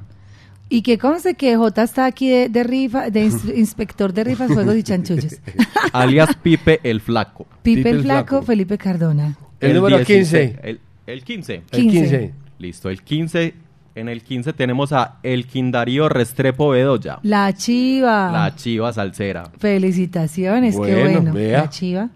[0.72, 4.52] Y que conste que J está aquí de, de rifa, de ins- inspector de rifas,
[4.52, 5.38] juegos y chanchullos.
[5.94, 7.48] alias Pipe el Flaco.
[7.64, 9.36] Pipe el Flaco, Felipe Cardona.
[9.60, 10.60] El número 16, 15.
[10.70, 11.54] El, el 15.
[11.56, 11.90] El 15.
[11.92, 12.34] 15.
[12.60, 13.54] Listo, el 15.
[13.96, 17.18] En el 15 tenemos a El Quindarío Restrepo Bedoya.
[17.24, 18.32] La Chiva.
[18.32, 19.50] La chiva salsera.
[19.58, 21.34] Felicitaciones, qué Bueno, bueno.
[21.34, 21.62] vea.
[21.64, 22.10] La Chiva.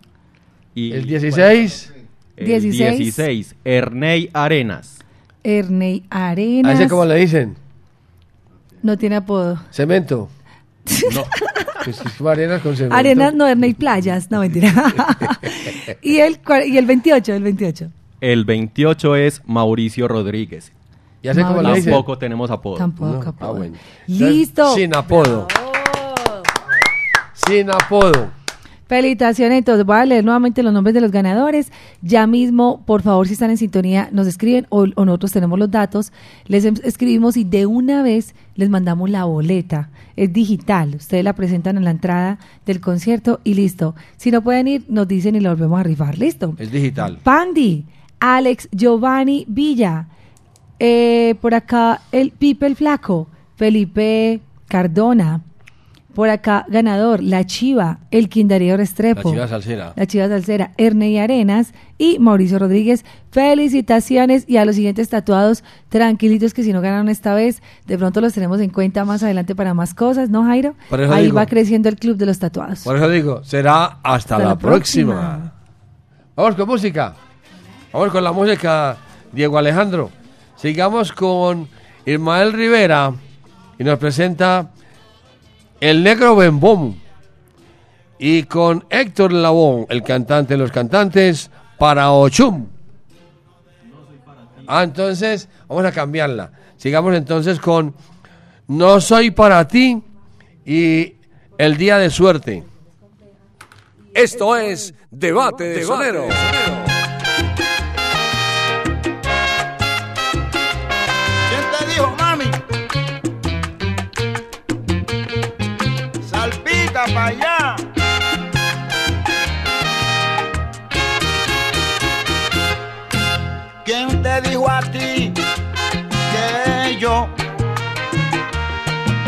[0.75, 1.93] Y, El 16.
[2.37, 2.97] El 16.
[2.99, 4.99] 16, Erney Arenas.
[5.43, 6.79] Erney ¿A Arenas.
[6.79, 7.55] ese cómo le dicen?
[8.81, 9.59] No tiene apodo.
[9.71, 10.29] ¿Cemento?
[11.13, 11.23] No.
[11.85, 12.95] Pues es como arenas con cemento.
[12.95, 14.29] Arenas, no, Erney Playas.
[14.31, 14.71] No, mentira.
[16.01, 17.89] y, el, y el 28, el 28.
[18.21, 20.71] El 28 es Mauricio Rodríguez.
[21.21, 21.91] ¿Ya sé cómo le dicen?
[21.91, 22.77] Tampoco tenemos apodo.
[22.77, 23.49] Tampoco No, apodo.
[23.49, 23.75] ah, bueno.
[24.07, 24.75] Listo.
[24.75, 25.47] Sin apodo.
[27.47, 28.31] Sin apodo.
[28.93, 31.71] Felicitaciones, entonces voy a leer nuevamente los nombres de los ganadores.
[32.03, 35.71] Ya mismo, por favor, si están en sintonía, nos escriben o, o nosotros tenemos los
[35.71, 36.13] datos,
[36.45, 39.89] les em- escribimos y de una vez les mandamos la boleta.
[40.15, 42.37] Es digital, ustedes la presentan en la entrada
[42.67, 43.95] del concierto y listo.
[44.17, 46.19] Si no pueden ir, nos dicen y lo volvemos a rifar.
[46.19, 46.53] Listo.
[46.59, 47.17] Es digital.
[47.23, 47.85] Pandi,
[48.19, 50.05] Alex Giovanni Villa,
[50.77, 55.41] eh, por acá el Pipe el Flaco, Felipe Cardona,
[56.13, 59.29] por acá ganador, La Chiva, el Quindarío Restrepo.
[59.29, 59.93] La chiva salsera.
[59.95, 63.03] La Chiva Salsera, Erney Arenas y Mauricio Rodríguez.
[63.31, 68.21] Felicitaciones y a los siguientes tatuados, tranquilitos que si no ganaron esta vez, de pronto
[68.21, 70.75] los tenemos en cuenta más adelante para más cosas, ¿no, Jairo?
[70.91, 71.35] Ahí digo.
[71.35, 72.81] va creciendo el club de los tatuados.
[72.83, 75.13] Por eso digo, será hasta, la, la próxima.
[75.13, 75.53] próxima.
[76.35, 77.15] Vamos con música.
[77.91, 78.97] Vamos con la música,
[79.31, 80.11] Diego Alejandro.
[80.55, 81.67] Sigamos con
[82.05, 83.13] Ismael Rivera
[83.79, 84.72] y nos presenta
[85.83, 86.95] El Negro Bembom.
[88.17, 92.67] Y con Héctor Labón, el cantante de los cantantes, para Ochum.
[94.65, 96.53] Ah, entonces vamos a cambiarla.
[96.77, 97.93] Sigamos entonces con
[98.65, 100.01] No soy para ti
[100.65, 101.15] y
[101.57, 102.63] El Día de Suerte.
[104.13, 106.27] Esto es Debate de Sonero.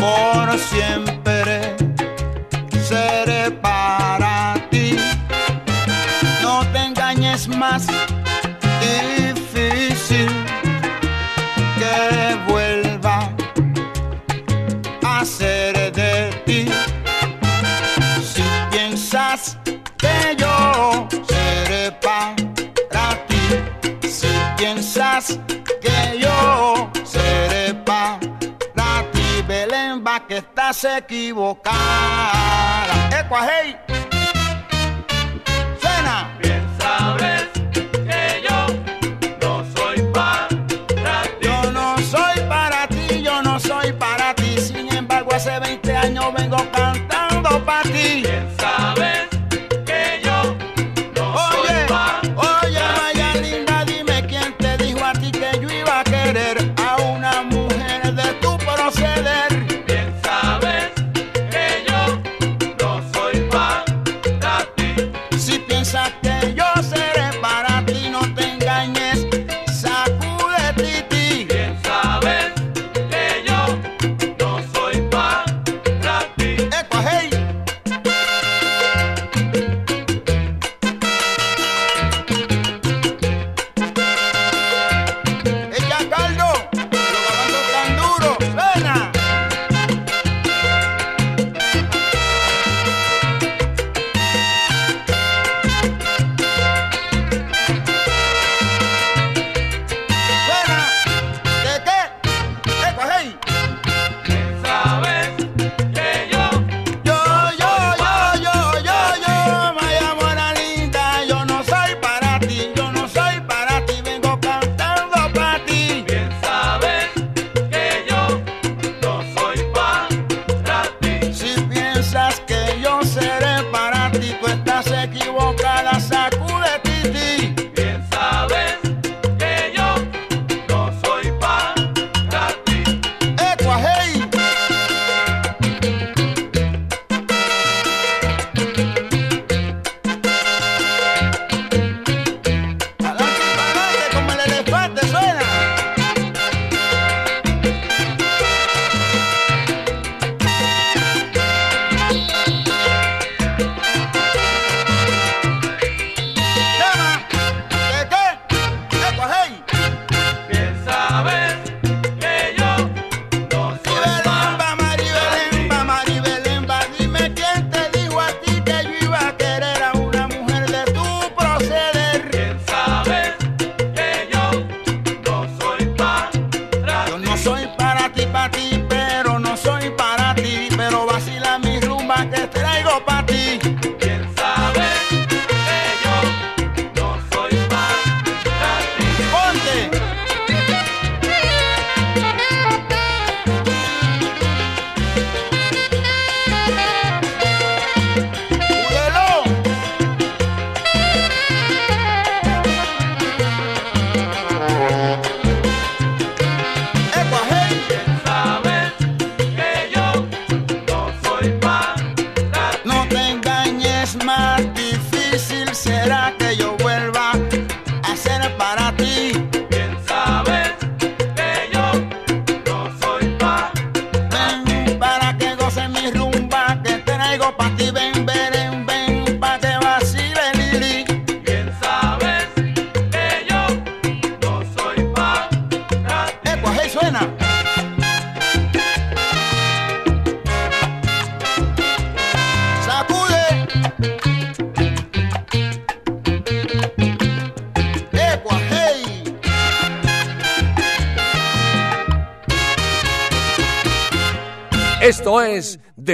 [0.06, 1.74] Por siempre
[2.88, 4.96] seré para ti?
[6.42, 7.86] No te engañes más,
[8.86, 10.30] difícil
[11.80, 11.98] que
[12.48, 13.18] vuelva
[15.02, 16.14] a ser de
[16.46, 16.62] ti.
[18.32, 19.58] Si piensas
[20.02, 23.44] que yo seré para ti,
[24.08, 25.40] si piensas
[30.36, 31.74] estás equivocada.
[33.18, 33.42] Ecua,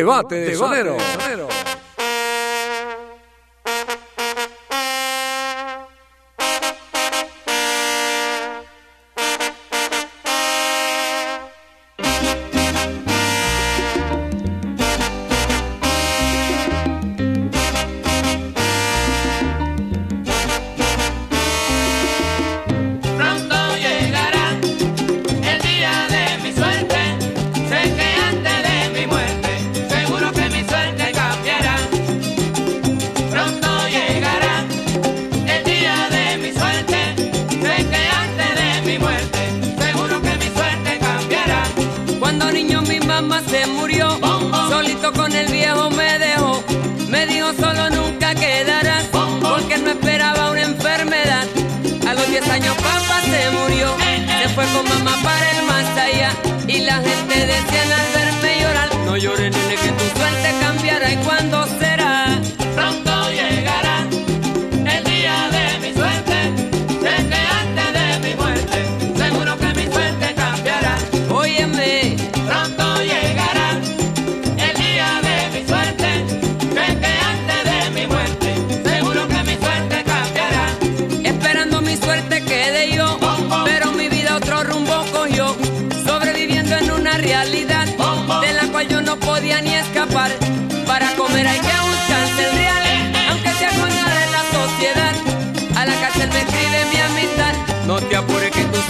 [0.02, 1.51] Debate de, Debate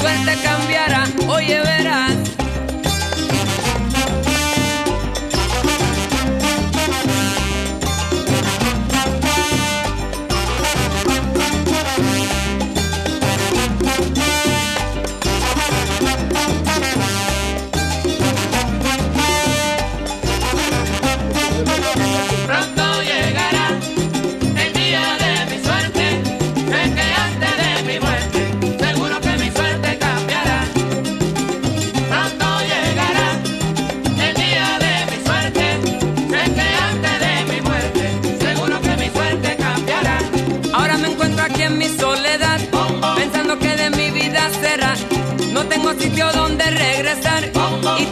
[0.01, 2.32] suerte cambiará, oye verás.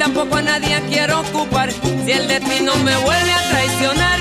[0.01, 1.71] tampoco a nadie quiero ocupar.
[1.71, 4.19] Si el destino me vuelve a traicionar,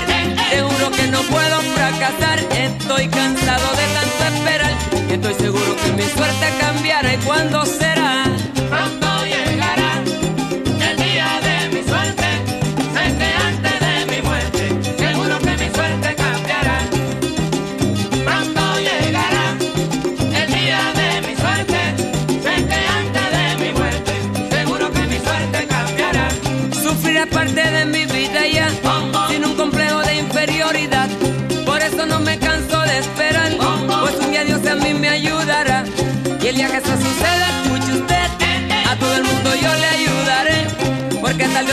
[0.50, 2.38] seguro que no puedo fracasar.
[2.52, 4.72] Estoy cansado de tanto esperar
[5.08, 7.14] y estoy seguro que mi suerte cambiará.
[7.14, 8.24] ¿Y cuándo será?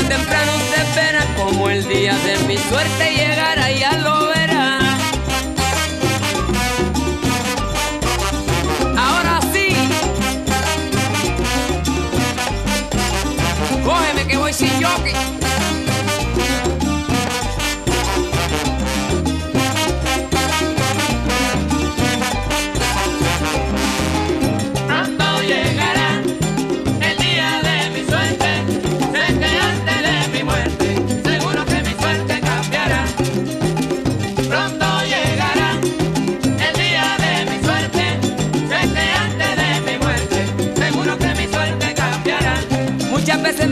[0.05, 4.79] temprano se espera como el día de mi suerte llegará y ya lo verá.
[8.97, 9.69] Ahora sí,
[13.83, 15.36] cógeme que voy sin jockey.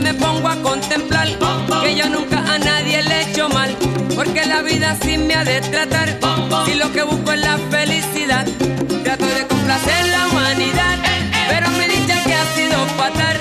[0.06, 1.26] me pongo a contemplar
[1.82, 3.70] que yo nunca a nadie le he hecho mal,
[4.14, 6.08] porque la vida así me ha de tratar.
[6.64, 8.46] Si lo que busco es la felicidad,
[9.02, 10.96] trato de complacer la humanidad,
[11.48, 13.36] pero me dicen que ha sido fatal.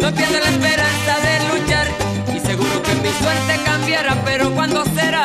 [0.00, 1.86] No pierdo la esperanza de luchar
[2.34, 5.15] y seguro que mi suerte cambiará, pero cuando será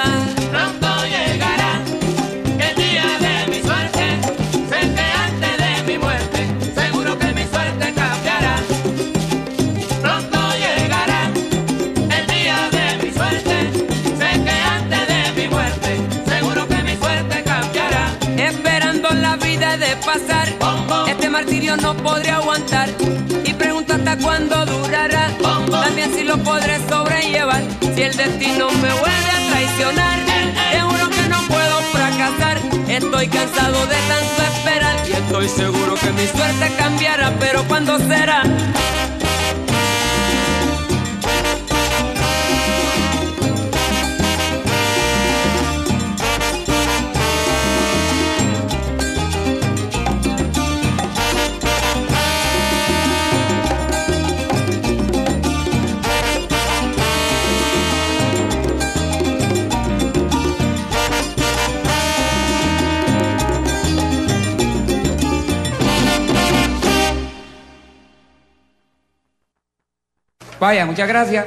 [21.96, 22.90] podré aguantar
[23.46, 25.30] y pregunto hasta cuándo durará.
[25.70, 27.62] También si lo podré sobrellevar
[27.96, 30.20] si el destino me vuelve a traicionar.
[30.72, 32.58] Seguro que no puedo fracasar.
[32.88, 38.44] Estoy cansado de tanto esperar y estoy seguro que mi suerte cambiará, pero ¿cuándo será?
[70.62, 71.44] Vaya, muchas gracias.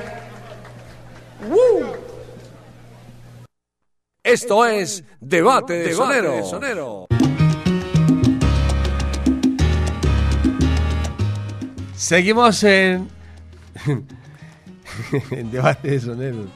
[4.24, 7.06] Esto es Debate de Sonero.
[11.94, 13.08] Seguimos en,
[15.30, 16.46] en Debate de Soneros.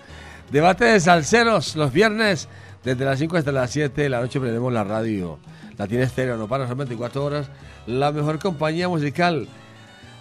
[0.50, 2.48] Debate de Salceros los viernes
[2.82, 5.38] desde las 5 hasta las 7 de la noche prendemos la radio.
[5.76, 7.48] La tiene estéreo, no para, son 24 horas.
[7.86, 9.46] La mejor compañía musical.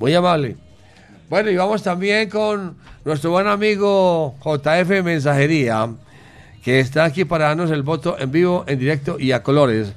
[0.00, 0.56] Muy amable.
[1.28, 5.88] Bueno, y vamos también con nuestro buen amigo JF Mensajería,
[6.64, 9.94] que está aquí para darnos el voto en vivo, en directo y a colores.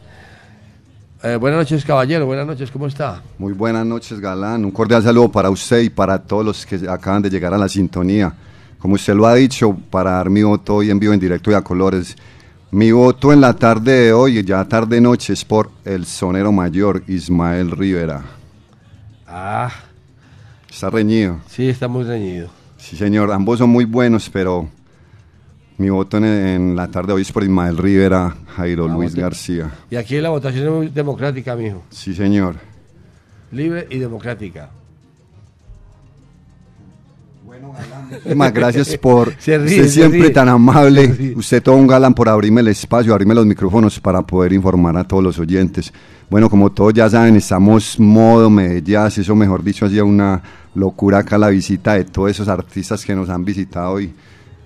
[1.24, 2.26] Eh, buenas noches, caballero.
[2.26, 3.22] Buenas noches, ¿cómo está?
[3.40, 4.64] Muy buenas noches, Galán.
[4.66, 7.68] Un cordial saludo para usted y para todos los que acaban de llegar a la
[7.68, 8.34] sintonía.
[8.78, 11.56] Como usted lo ha dicho, para dar mi voto hoy en vivo, en directo y
[11.56, 12.16] a colores.
[12.70, 17.02] Mi voto en la tarde de hoy, ya tarde noche, es por el sonero mayor
[17.08, 18.22] Ismael Rivera.
[19.28, 19.72] Ah,
[20.70, 21.40] Está reñido.
[21.50, 22.50] sí, está muy reñido.
[22.78, 23.32] Sí, señor.
[23.32, 24.70] Ambos son muy buenos, pero
[25.78, 29.12] mi voto en, en la tarde de hoy es por Ismael Rivera, Jairo Ah, Luis
[29.12, 29.22] voto.
[29.22, 29.72] García.
[29.92, 31.84] Y aquí la votación es muy democrática, mijo.
[31.90, 32.56] Sí, señor.
[33.52, 34.70] Libre y democrática.
[38.10, 40.30] Muchísimas gracias por Se ríe, ser se siempre ríe.
[40.32, 41.34] tan amable.
[41.36, 45.04] Usted todo un galán por abrirme el espacio, abrirme los micrófonos para poder informar a
[45.04, 45.92] todos los oyentes.
[46.30, 50.42] Bueno, como todos ya saben, estamos modo Medellín, eso mejor dicho, hacía una
[50.76, 54.14] locura acá la visita de todos esos artistas que nos han visitado hoy.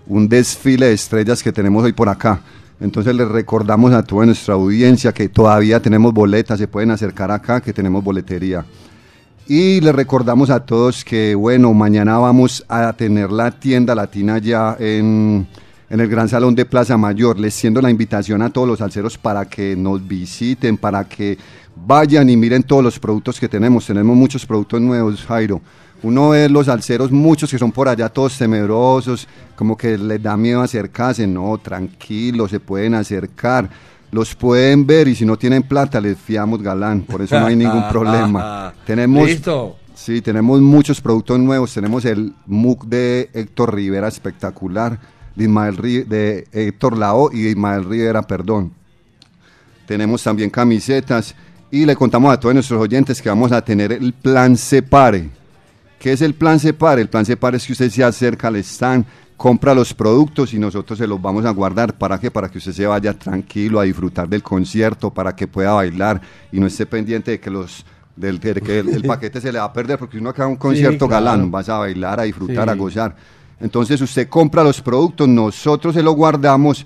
[0.07, 2.41] Un desfile de estrellas que tenemos hoy por acá.
[2.79, 7.61] Entonces les recordamos a toda nuestra audiencia que todavía tenemos boletas, se pueden acercar acá,
[7.61, 8.65] que tenemos boletería.
[9.47, 14.75] Y les recordamos a todos que, bueno, mañana vamos a tener la tienda latina ya
[14.79, 15.45] en,
[15.89, 17.39] en el Gran Salón de Plaza Mayor.
[17.39, 21.37] Les siendo la invitación a todos los salseros para que nos visiten, para que
[21.75, 23.85] vayan y miren todos los productos que tenemos.
[23.85, 25.61] Tenemos muchos productos nuevos, Jairo.
[26.03, 30.35] Uno ve los salseros, muchos que son por allá todos temerosos, como que les da
[30.35, 31.27] miedo acercarse.
[31.27, 33.69] No, tranquilos, se pueden acercar.
[34.11, 37.55] Los pueden ver y si no tienen plata les fiamos galán, por eso no hay
[37.55, 38.73] ningún problema.
[38.85, 39.77] Tenemos Listo.
[39.93, 41.71] Sí, tenemos muchos productos nuevos.
[41.73, 44.99] Tenemos el MOOC de Héctor Rivera espectacular,
[45.35, 48.73] de, Ismael Ri- de Héctor Lao y de Ismael Rivera, perdón.
[49.85, 51.35] Tenemos también camisetas
[51.69, 55.29] y le contamos a todos nuestros oyentes que vamos a tener el plan Separe.
[56.01, 56.99] ¿Qué es el plan Separe?
[56.99, 59.05] El plan Separe es que usted se acerca al stand,
[59.37, 61.95] compra los productos y nosotros se los vamos a guardar.
[61.95, 62.31] ¿Para qué?
[62.31, 66.19] Para que usted se vaya tranquilo a disfrutar del concierto, para que pueda bailar
[66.51, 69.59] y no esté pendiente de que los del de que el, el paquete se le
[69.59, 71.23] va a perder porque uno acaba un concierto claro.
[71.23, 72.71] galán, vas a bailar, a disfrutar, Sí.
[72.71, 73.15] a gozar.
[73.59, 76.83] Entonces usted compra los productos, nosotros se los guardamos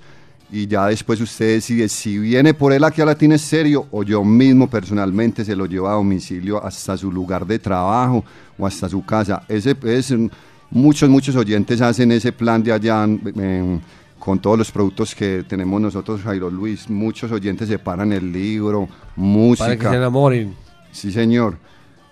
[0.50, 4.22] y ya después usted decide si viene por él aquí a Latina Estéreo o yo
[4.24, 8.24] mismo personalmente se lo llevo a domicilio hasta su lugar de trabajo
[8.56, 9.42] o hasta su casa.
[9.48, 10.28] Ese es mm,
[10.70, 13.80] muchos muchos oyentes hacen ese plan de allá em,
[14.18, 16.88] con todos los productos que tenemos nosotros Jairo Luis.
[16.88, 19.66] Muchos oyentes separan el libro, música.
[19.66, 20.54] Para que se enamoren.
[20.92, 21.58] Sí, señor.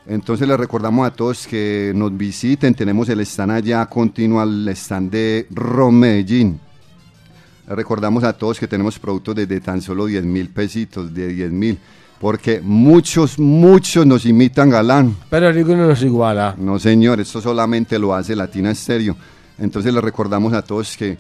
[0.07, 2.75] Entonces les recordamos a todos que nos visiten.
[2.75, 6.61] Tenemos el stand allá continuo al stand de Rom Medellín.
[6.61, 6.64] Les
[7.67, 11.79] recordamos a todos que tenemos productos desde tan solo 10 mil pesitos, de 10 mil.
[12.21, 15.17] Porque muchos, muchos nos imitan galán.
[15.29, 16.55] Pero ninguno nos iguala.
[16.59, 19.17] No, señor, esto solamente lo hace Latina Estéreo.
[19.59, 21.19] Entonces les recordamos a todos que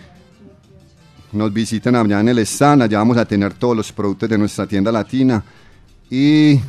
[1.32, 2.82] nos visiten allá en el stand.
[2.82, 5.44] Allá vamos a tener todos los productos de nuestra tienda latina.
[6.08, 6.60] Y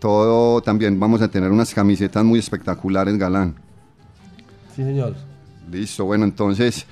[0.00, 3.54] todo también vamos a tener unas camisetas muy espectaculares, galán.
[4.74, 5.14] Sí, señor.
[5.70, 6.86] Listo, bueno, entonces,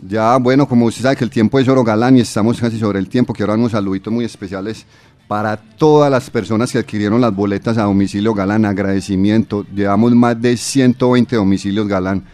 [0.00, 2.98] ya, bueno, como usted sabe que el tiempo es oro galán y estamos casi sobre
[2.98, 4.86] el tiempo, quiero dar unos saluditos muy especiales
[5.28, 9.64] para todas las personas que adquirieron las boletas a domicilio galán, agradecimiento.
[9.74, 12.24] Llevamos más de 120 domicilios galán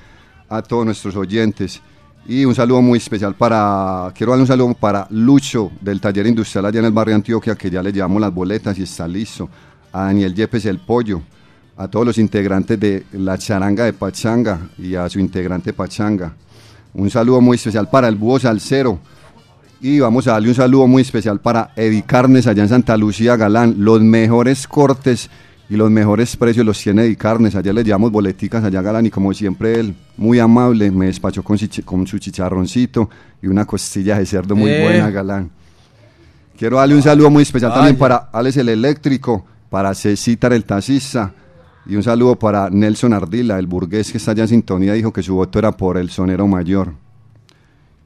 [0.48, 1.80] a todos nuestros oyentes.
[2.26, 6.66] Y un saludo muy especial para, quiero darle un saludo para Lucho del taller industrial
[6.66, 9.48] allá en el barrio Antioquia, que ya le llevamos las boletas y está listo.
[9.93, 11.22] A Daniel Yepes el Pollo,
[11.76, 16.35] a todos los integrantes de la charanga de Pachanga y a su integrante Pachanga.
[16.94, 18.98] Un saludo muy especial para el Búho Salcero.
[19.81, 23.36] Y vamos a darle un saludo muy especial para Eddie Carnes allá en Santa Lucía
[23.36, 23.77] Galán.
[23.78, 25.31] Los mejores cortes
[25.70, 27.55] y los mejores precios los tiene Eddie Carnes.
[27.55, 31.59] Allá le llevamos boleticas allá Galán y como siempre él, muy amable, me despachó con,
[31.59, 33.09] su chicharroncito
[33.40, 34.82] y una costilla de cerdo muy Eh.
[34.82, 35.51] buena Galán.
[36.59, 38.16] Quiero darle un saludo muy especial también Vaya.
[38.19, 41.32] para Alex el Eléctrico, para Cecitar el Taxista
[41.89, 45.23] y un saludo para Nelson Ardila, el burgués que está allá en sintonía, dijo que
[45.23, 46.93] su voto era por el sonero mayor.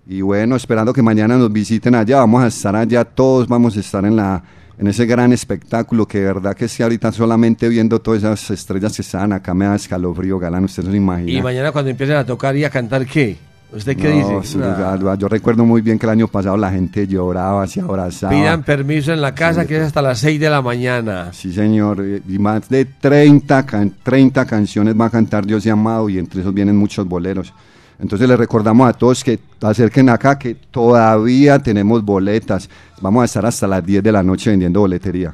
[0.07, 3.81] Y bueno, esperando que mañana nos visiten allá, vamos a estar allá, todos vamos a
[3.81, 4.43] estar en la
[4.79, 8.97] en ese gran espectáculo que de verdad que que ahorita solamente viendo todas esas estrellas
[8.97, 11.39] que están acá me da escalofrío, galán, usted no se imagina.
[11.39, 13.37] Y mañana cuando empiecen a tocar y a cantar, ¿qué?
[13.74, 14.59] ¿Usted qué No, dice?
[14.59, 14.97] Nah.
[14.99, 18.31] yo, yo recuerdo muy bien que el año pasado la gente lloraba, se abrazaba.
[18.32, 21.32] Pidan permiso en la casa que es hasta las 6 de la mañana.
[21.32, 21.99] Sí, señor.
[22.03, 26.19] eh, Y más de 30, can- 30 canciones va a cantar Dios y Amado y
[26.19, 27.53] entre esos vienen muchos boleros.
[27.99, 32.69] Entonces les recordamos a todos que acerquen acá que todavía tenemos boletas.
[33.01, 35.32] Vamos a estar hasta las 10 de la noche vendiendo boletería.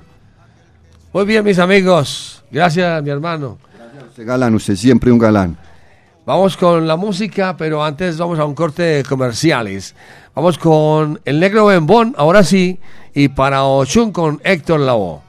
[1.12, 2.44] Muy bien, mis amigos.
[2.52, 3.58] Gracias, mi hermano.
[4.10, 5.56] Usted galán, usted siempre un galán.
[6.28, 9.94] Vamos con la música, pero antes vamos a un corte de comerciales.
[10.34, 12.78] Vamos con el negro Bembón, ahora sí,
[13.14, 15.20] y para Ochun con Héctor Lavoe.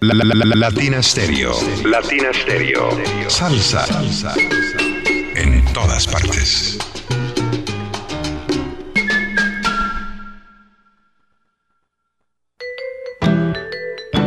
[0.00, 1.52] La, la- la- la- Latina Stereo.
[1.84, 2.88] Latina Stereo.
[3.28, 3.86] Salsa.
[5.36, 6.76] En todas partes.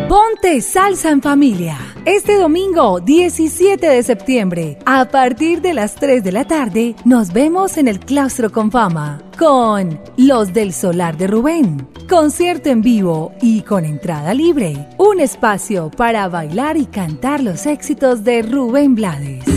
[0.08, 1.78] Ponte Salsa en Familia.
[2.06, 7.78] Este domingo 17 de septiembre, a partir de las 3 de la tarde, nos vemos
[7.78, 11.90] en el Claustro con Fama con Los del Solar de Rubén.
[12.08, 14.88] Concierto en vivo y con entrada libre.
[14.98, 19.57] Un espacio para bailar y cantar los éxitos de Rubén Blades.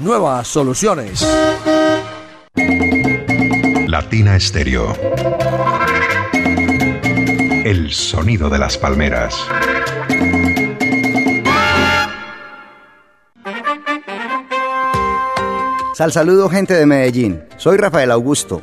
[0.00, 1.26] nuevas soluciones.
[3.86, 4.94] Latina Estéreo.
[7.64, 9.34] El sonido de las palmeras.
[15.94, 17.44] Sal saludo gente de Medellín.
[17.58, 18.62] Soy Rafael Augusto,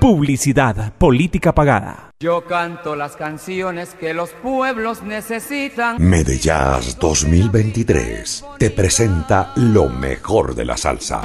[0.00, 2.12] Publicidad, política pagada.
[2.20, 5.96] Yo canto las canciones que los pueblos necesitan.
[5.98, 11.20] Medellas 2023 te presenta lo mejor de la salsa.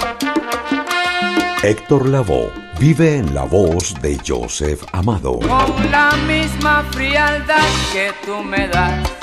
[1.61, 8.43] Héctor Lavoe vive en la voz de Joseph Amado, Con la misma frialdad que tú
[8.43, 9.22] me das.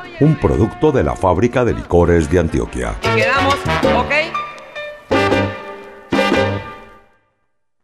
[0.21, 2.95] un producto de la fábrica de licores de Antioquia.
[3.01, 3.55] Quedamos,
[3.97, 4.13] ¿ok?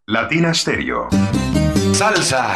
[0.05, 1.09] Latina Stereo.
[1.93, 2.55] Salsa.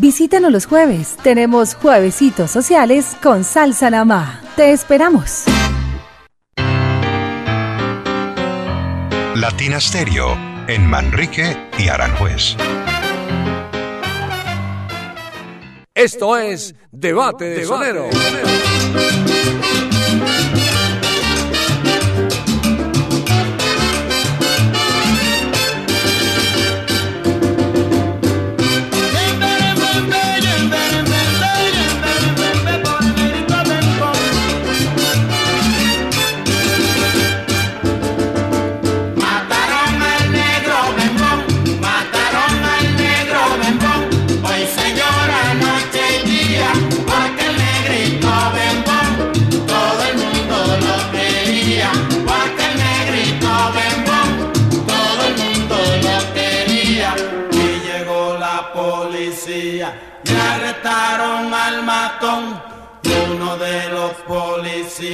[0.00, 1.16] Visítanos los jueves.
[1.22, 4.42] Tenemos juevesitos sociales con Salsa Namá.
[4.54, 5.44] Te esperamos.
[9.34, 10.36] Latina Stereo
[10.68, 12.56] en Manrique y Aranjuez.
[15.94, 18.10] Esto es Debate de Sonero.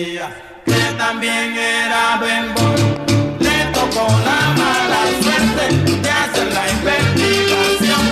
[0.05, 2.75] Que también era bembón
[3.39, 5.65] le tocó la mala suerte
[6.03, 8.03] de hacer la investigación.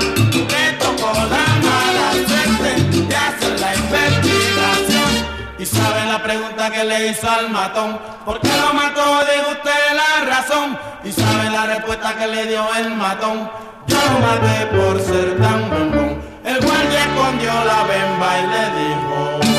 [0.54, 2.70] Le tocó la mala suerte
[3.08, 5.10] de hacer la investigación.
[5.58, 9.24] Y sabe la pregunta que le hizo al matón, ¿por qué lo mató?
[9.26, 10.78] Diga usted la razón.
[11.02, 13.50] Y sabe la respuesta que le dio el matón,
[13.88, 16.22] yo lo maté por ser tan bombón.
[16.44, 19.49] El guardia escondió la bemba y le dijo.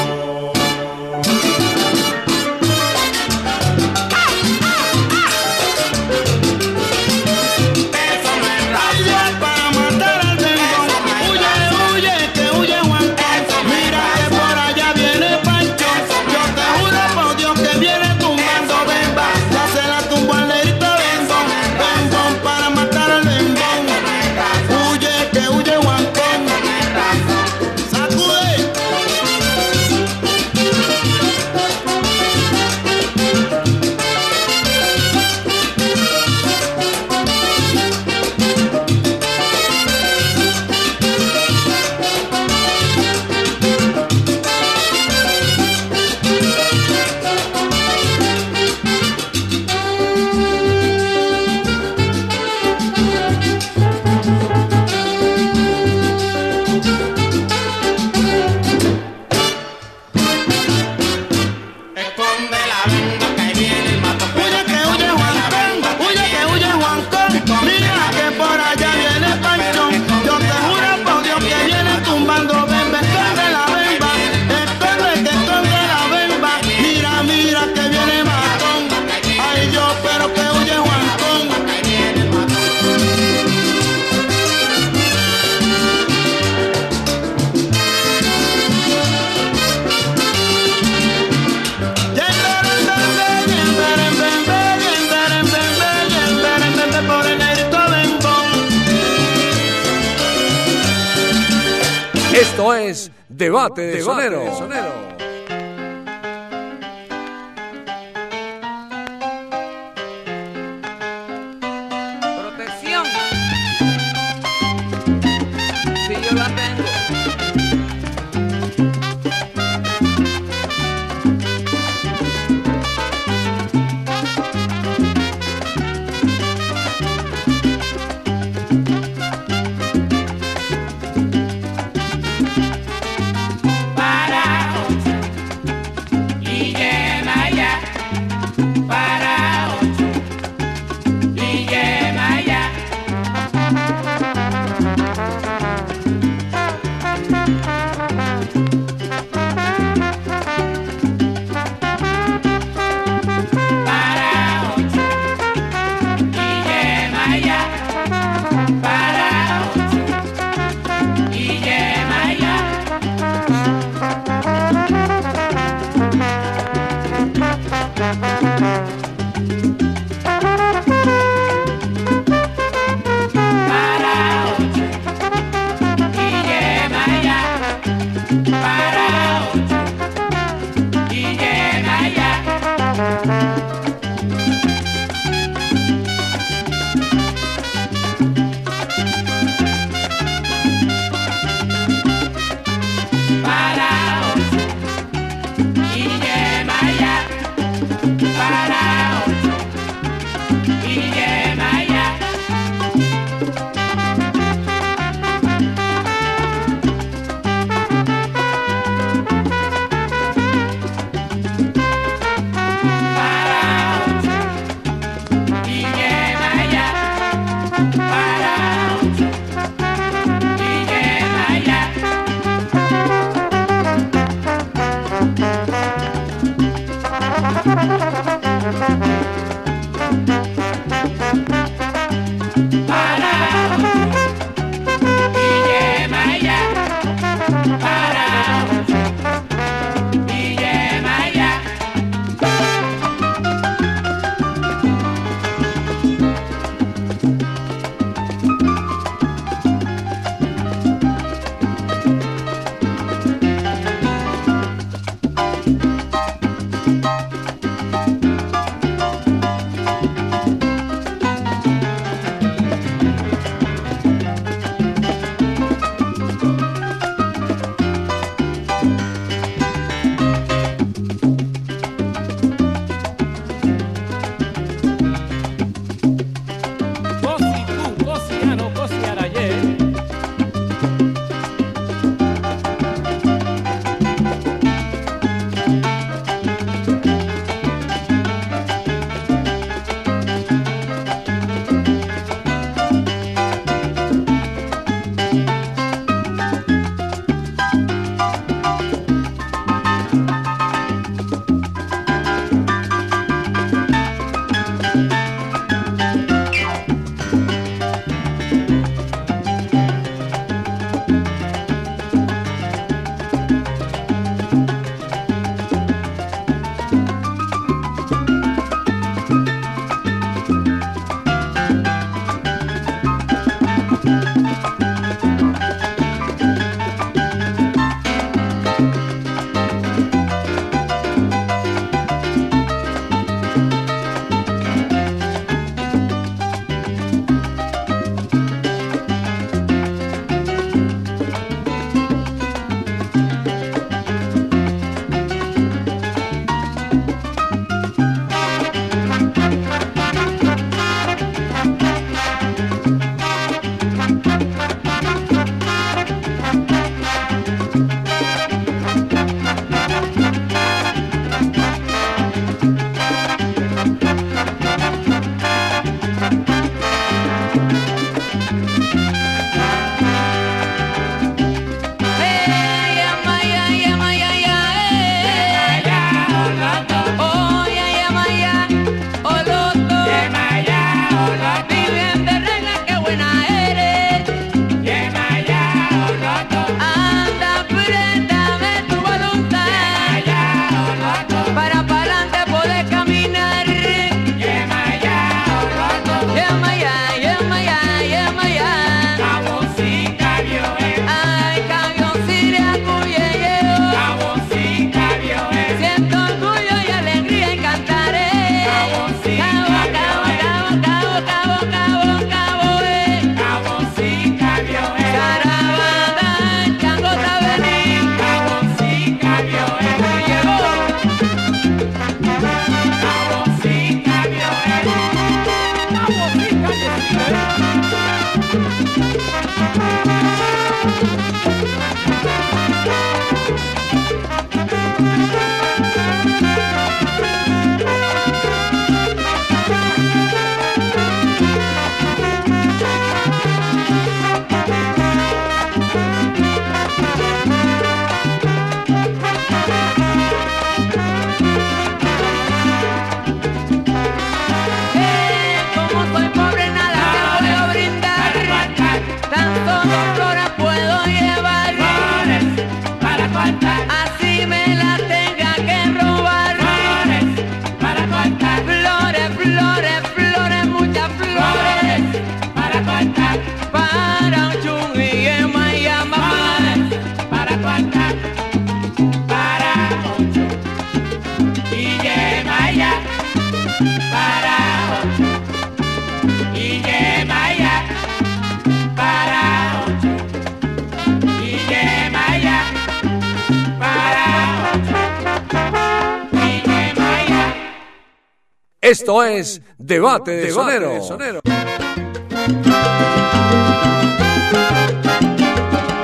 [498.92, 501.00] Esto es Debate de Sonero.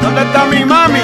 [0.02, 1.00] ¿Dónde está mi mami?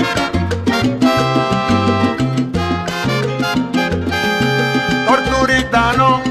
[5.06, 6.22] Torturita no,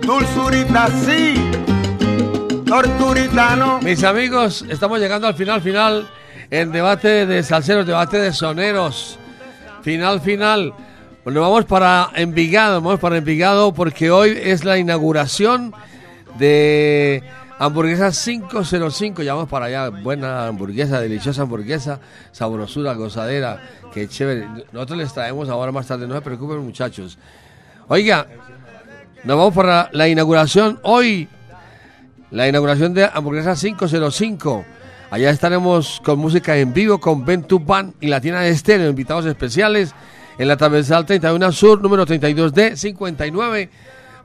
[0.00, 1.50] dulzurita sí,
[2.66, 3.80] torturita no.
[3.80, 6.10] Mis amigos, estamos llegando al final final
[6.50, 9.20] en debate de salseros, debate de soneros.
[9.82, 10.74] Final final.
[11.22, 15.74] Bueno, vamos para Envigado, vamos para Envigado porque hoy es la inauguración
[16.38, 17.22] de
[17.58, 19.22] hamburguesa 505.
[19.22, 19.90] Ya vamos para allá.
[19.90, 22.00] Buena hamburguesa, deliciosa hamburguesa,
[22.32, 23.60] sabrosura, gozadera.
[23.92, 24.48] Qué chévere.
[24.72, 26.08] Nosotros les traemos ahora más tarde.
[26.08, 27.18] No se preocupen, muchachos.
[27.88, 28.26] Oiga,
[29.22, 31.28] nos vamos para la inauguración hoy.
[32.30, 34.64] La inauguración de hamburguesa 505.
[35.10, 39.94] Allá estaremos con música en vivo con Ventu Band y Latina Estéreo, invitados especiales
[40.40, 43.68] en la transversal 31 Sur, número 32D 59.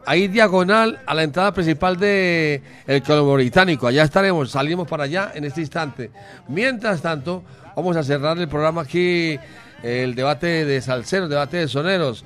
[0.05, 3.85] Ahí diagonal a la entrada principal de el Colombo Británico.
[3.85, 6.11] Allá estaremos, salimos para allá en este instante.
[6.47, 7.43] Mientras tanto,
[7.75, 9.37] vamos a cerrar el programa aquí,
[9.83, 12.23] el debate de salseros, debate de soneros.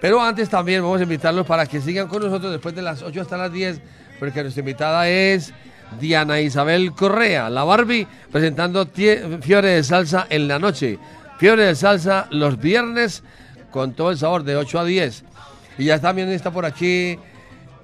[0.00, 3.20] Pero antes también vamos a invitarlos para que sigan con nosotros después de las 8
[3.20, 3.80] hasta las 10,
[4.18, 5.54] porque nuestra invitada es
[6.00, 10.98] Diana Isabel Correa, la Barbie, presentando Fiore de Salsa en la noche.
[11.38, 13.22] Fiore de Salsa los viernes
[13.70, 15.24] con todo el sabor de 8 a 10.
[15.78, 17.18] Y ya también está por aquí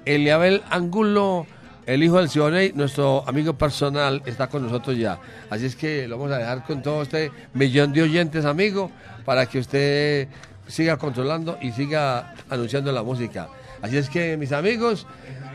[0.07, 1.47] Eliabel Angulo,
[1.85, 5.19] el hijo del Sioney, nuestro amigo personal, está con nosotros ya.
[5.51, 8.91] Así es que lo vamos a dejar con todo este millón de oyentes, amigo,
[9.25, 10.29] para que usted
[10.67, 13.49] siga controlando y siga anunciando la música.
[13.83, 15.07] Así es que, mis amigos,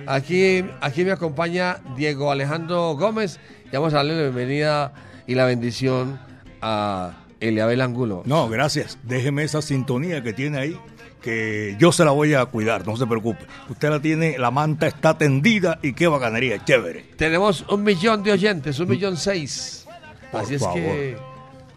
[0.06, 4.94] aquí, aquí me acompaña Diego Alejandro Gómez y vamos a darle la bienvenida
[5.26, 6.20] y la bendición
[6.62, 8.24] a Eliabel Angulo.
[8.26, 8.98] No, gracias.
[9.04, 10.80] Déjeme esa sintonía que tiene ahí,
[11.22, 13.46] que yo se la voy a cuidar, no se preocupe.
[13.70, 17.06] Usted la tiene, la manta está tendida y qué bacanería, chévere.
[17.18, 19.86] Tenemos un millón de oyentes, un millón seis.
[20.32, 21.18] Por Así es que.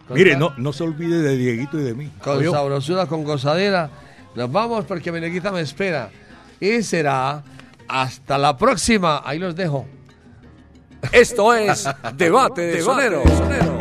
[0.09, 2.11] Mire, no, no se olvide de Dieguito y de mí.
[2.21, 2.51] Con ¿Oyó?
[2.51, 3.89] sabrosura, con gozadera.
[4.35, 6.09] Nos vamos porque Meneguita me espera.
[6.59, 7.43] Y será
[7.87, 9.21] hasta la próxima.
[9.25, 9.85] Ahí los dejo.
[11.11, 13.23] Esto es Debate de Sonero.
[13.23, 13.80] Yo,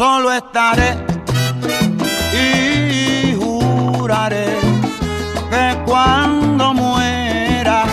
[0.00, 0.96] solo estaré
[2.32, 4.46] y juraré
[5.50, 7.84] que cuando muera,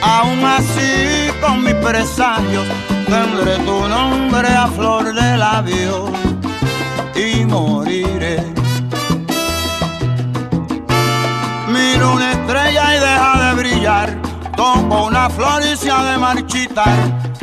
[0.00, 2.64] aún así con mis presagios,
[3.04, 6.08] tendré tu nombre a flor de labios
[7.14, 8.42] y moriré.
[11.68, 14.22] Miro una estrella y deja de brillar,
[14.56, 17.33] toco una flor y se ha de marchitar.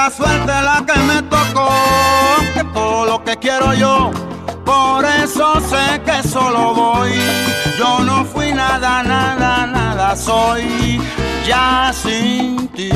[0.00, 1.68] Negra suerte la que me tocó,
[2.54, 4.10] que todo lo que quiero yo,
[4.64, 7.12] por eso sé que solo voy.
[7.78, 10.98] Yo no fui nada, nada, nada soy,
[11.46, 12.88] ya sin ti.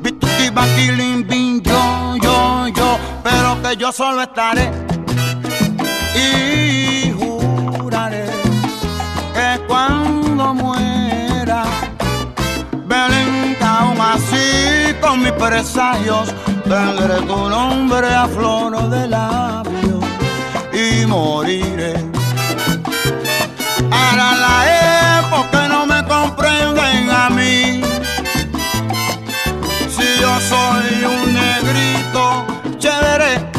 [0.00, 4.70] Bituki, baquilín, bin, yo, yo, yo, pero que yo solo estaré
[6.14, 8.26] y juraré
[9.34, 10.01] que cuando
[15.02, 16.32] con mis presagios,
[16.64, 20.04] tendré tu nombre a flor de labios
[20.72, 21.94] y moriré.
[23.90, 27.82] Ahora la época no me comprenden a mí.
[29.94, 32.46] Si yo soy un negrito
[32.78, 33.50] chévere,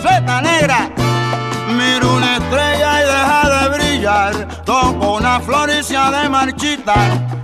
[0.00, 0.90] Zeta negra,
[1.76, 4.64] miro una estrella y deja de brillar.
[4.64, 7.43] Toco una flor de marchitar.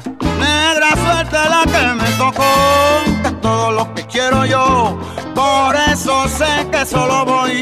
[0.81, 2.44] Negra suerte la que me tocó,
[3.23, 4.98] que es todo lo que quiero yo.
[5.35, 7.61] Por eso sé que solo voy.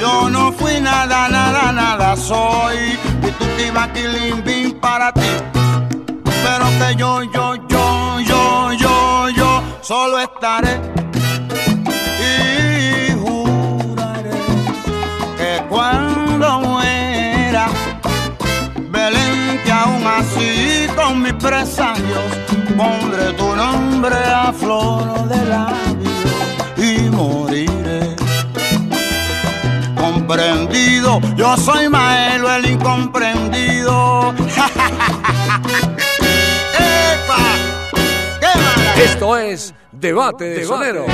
[0.00, 2.98] Yo no fui nada, nada, nada soy.
[3.22, 5.20] Y tú te para ti.
[6.24, 11.01] Pero que yo, yo, yo, yo, yo, yo solo estaré
[21.12, 22.24] con mis presagios,
[22.74, 26.24] pondré tu nombre a flor de labios
[26.78, 28.16] y moriré.
[29.94, 34.34] Comprendido, yo soy Maelo el incomprendido.
[36.78, 37.36] ¡Epa!
[38.40, 38.94] ¡Qué mala!
[39.04, 41.04] Esto es Debate de Sonero.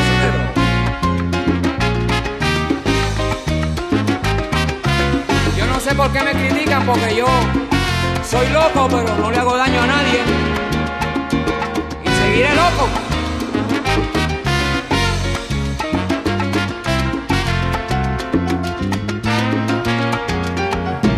[5.56, 7.26] Yo no sé por qué me critican, porque yo
[8.30, 10.20] soy loco, pero no le hago daño a nadie.
[12.04, 12.88] Y seguiré loco.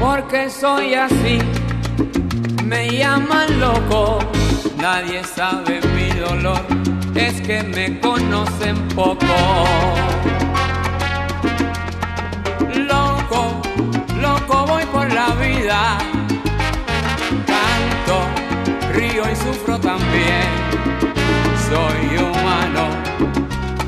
[0.01, 1.39] Porque soy así,
[2.65, 4.21] me llaman loco,
[4.77, 6.65] nadie sabe mi dolor,
[7.15, 9.27] es que me conocen poco.
[19.43, 20.49] Sufro también,
[21.69, 22.85] soy humano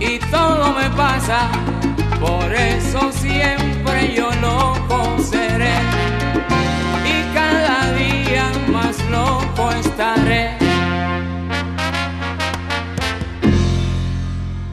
[0.00, 1.48] y todo me pasa,
[2.20, 5.74] por eso siempre yo loco seré
[7.04, 10.56] y cada día más loco estaré.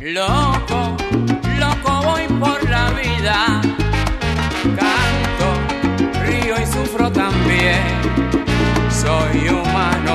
[0.01, 0.97] Loco,
[1.59, 3.61] loco voy por la vida,
[4.63, 5.47] canto,
[6.25, 7.83] río y sufro también,
[8.89, 10.08] soy humano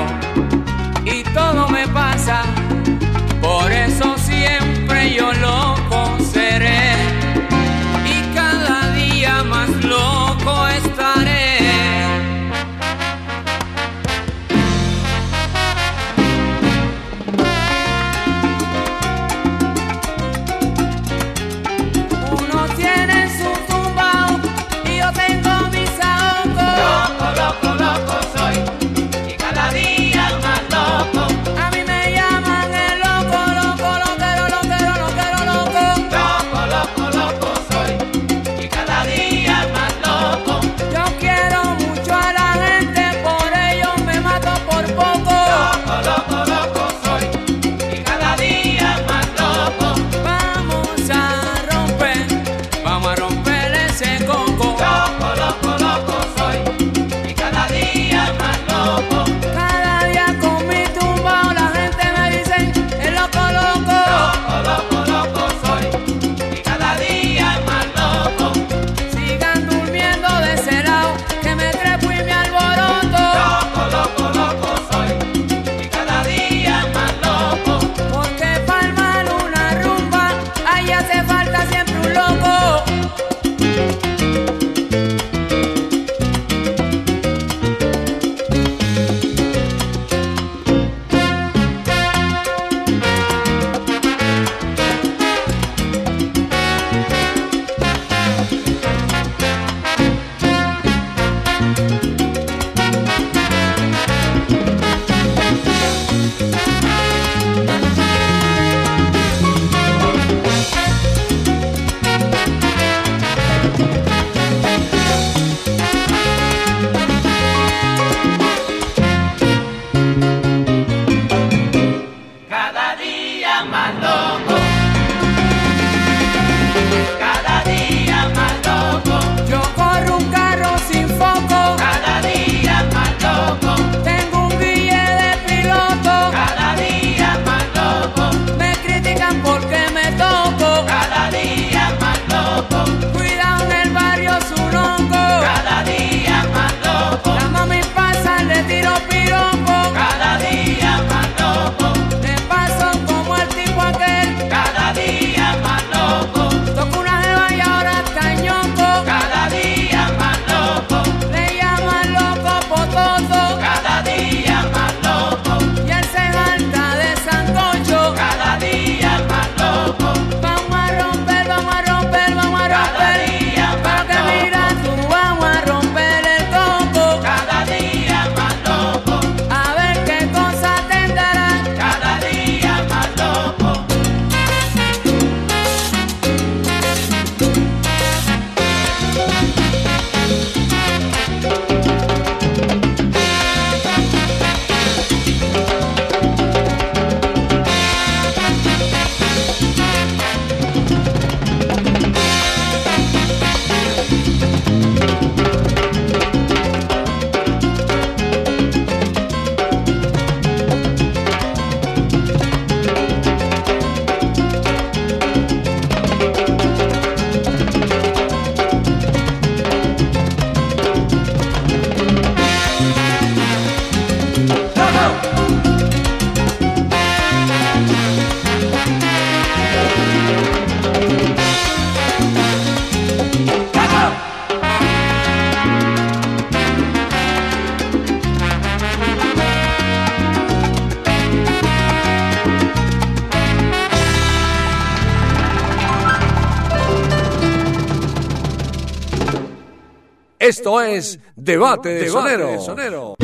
[250.65, 253.15] Esto es Debate de Sonero.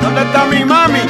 [0.00, 1.00] ¿Dónde está mi mami?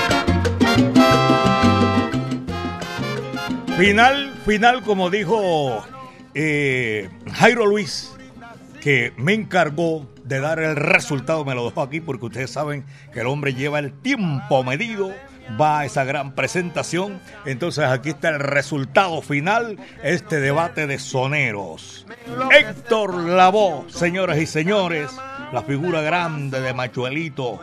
[3.77, 5.85] Final, final, como dijo
[6.33, 8.11] eh, Jairo Luis,
[8.81, 13.21] que me encargó de dar el resultado, me lo dejó aquí porque ustedes saben que
[13.21, 15.13] el hombre lleva el tiempo medido,
[15.61, 17.21] va a esa gran presentación.
[17.45, 22.07] Entonces aquí está el resultado final, este debate de soneros.
[22.53, 25.11] Héctor Lavoe, señoras y señores,
[25.53, 27.61] la figura grande de Machuelito,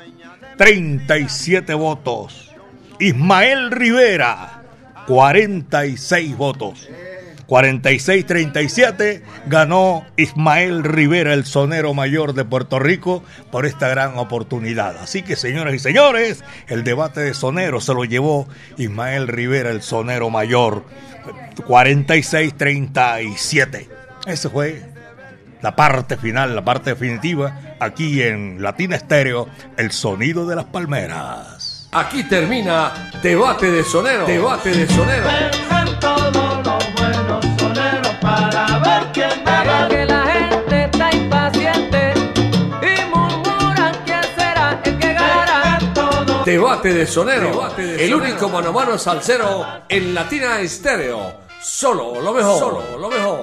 [0.58, 2.52] 37 votos.
[3.00, 4.62] Ismael Rivera,
[5.08, 6.88] 46 votos.
[7.54, 14.98] 46-37 ganó Ismael Rivera, el sonero mayor de Puerto Rico, por esta gran oportunidad.
[14.98, 18.48] Así que, señoras y señores, el debate de soneros se lo llevó
[18.78, 20.84] Ismael Rivera, el sonero mayor,
[21.58, 23.88] 46-37.
[24.26, 24.82] Esa fue
[25.62, 29.48] la parte final, la parte definitiva, aquí en Latina Estéreo,
[29.78, 31.88] el sonido de las palmeras.
[31.92, 34.26] Aquí termina Debate de Sonero.
[34.26, 35.28] Debate de Sonero.
[46.46, 47.70] Debate de Sonero.
[47.78, 51.42] el único mano a mano salsero en Latina Estéreo.
[51.62, 52.60] Solo lo mejor.
[52.60, 53.42] Solo lo mejor.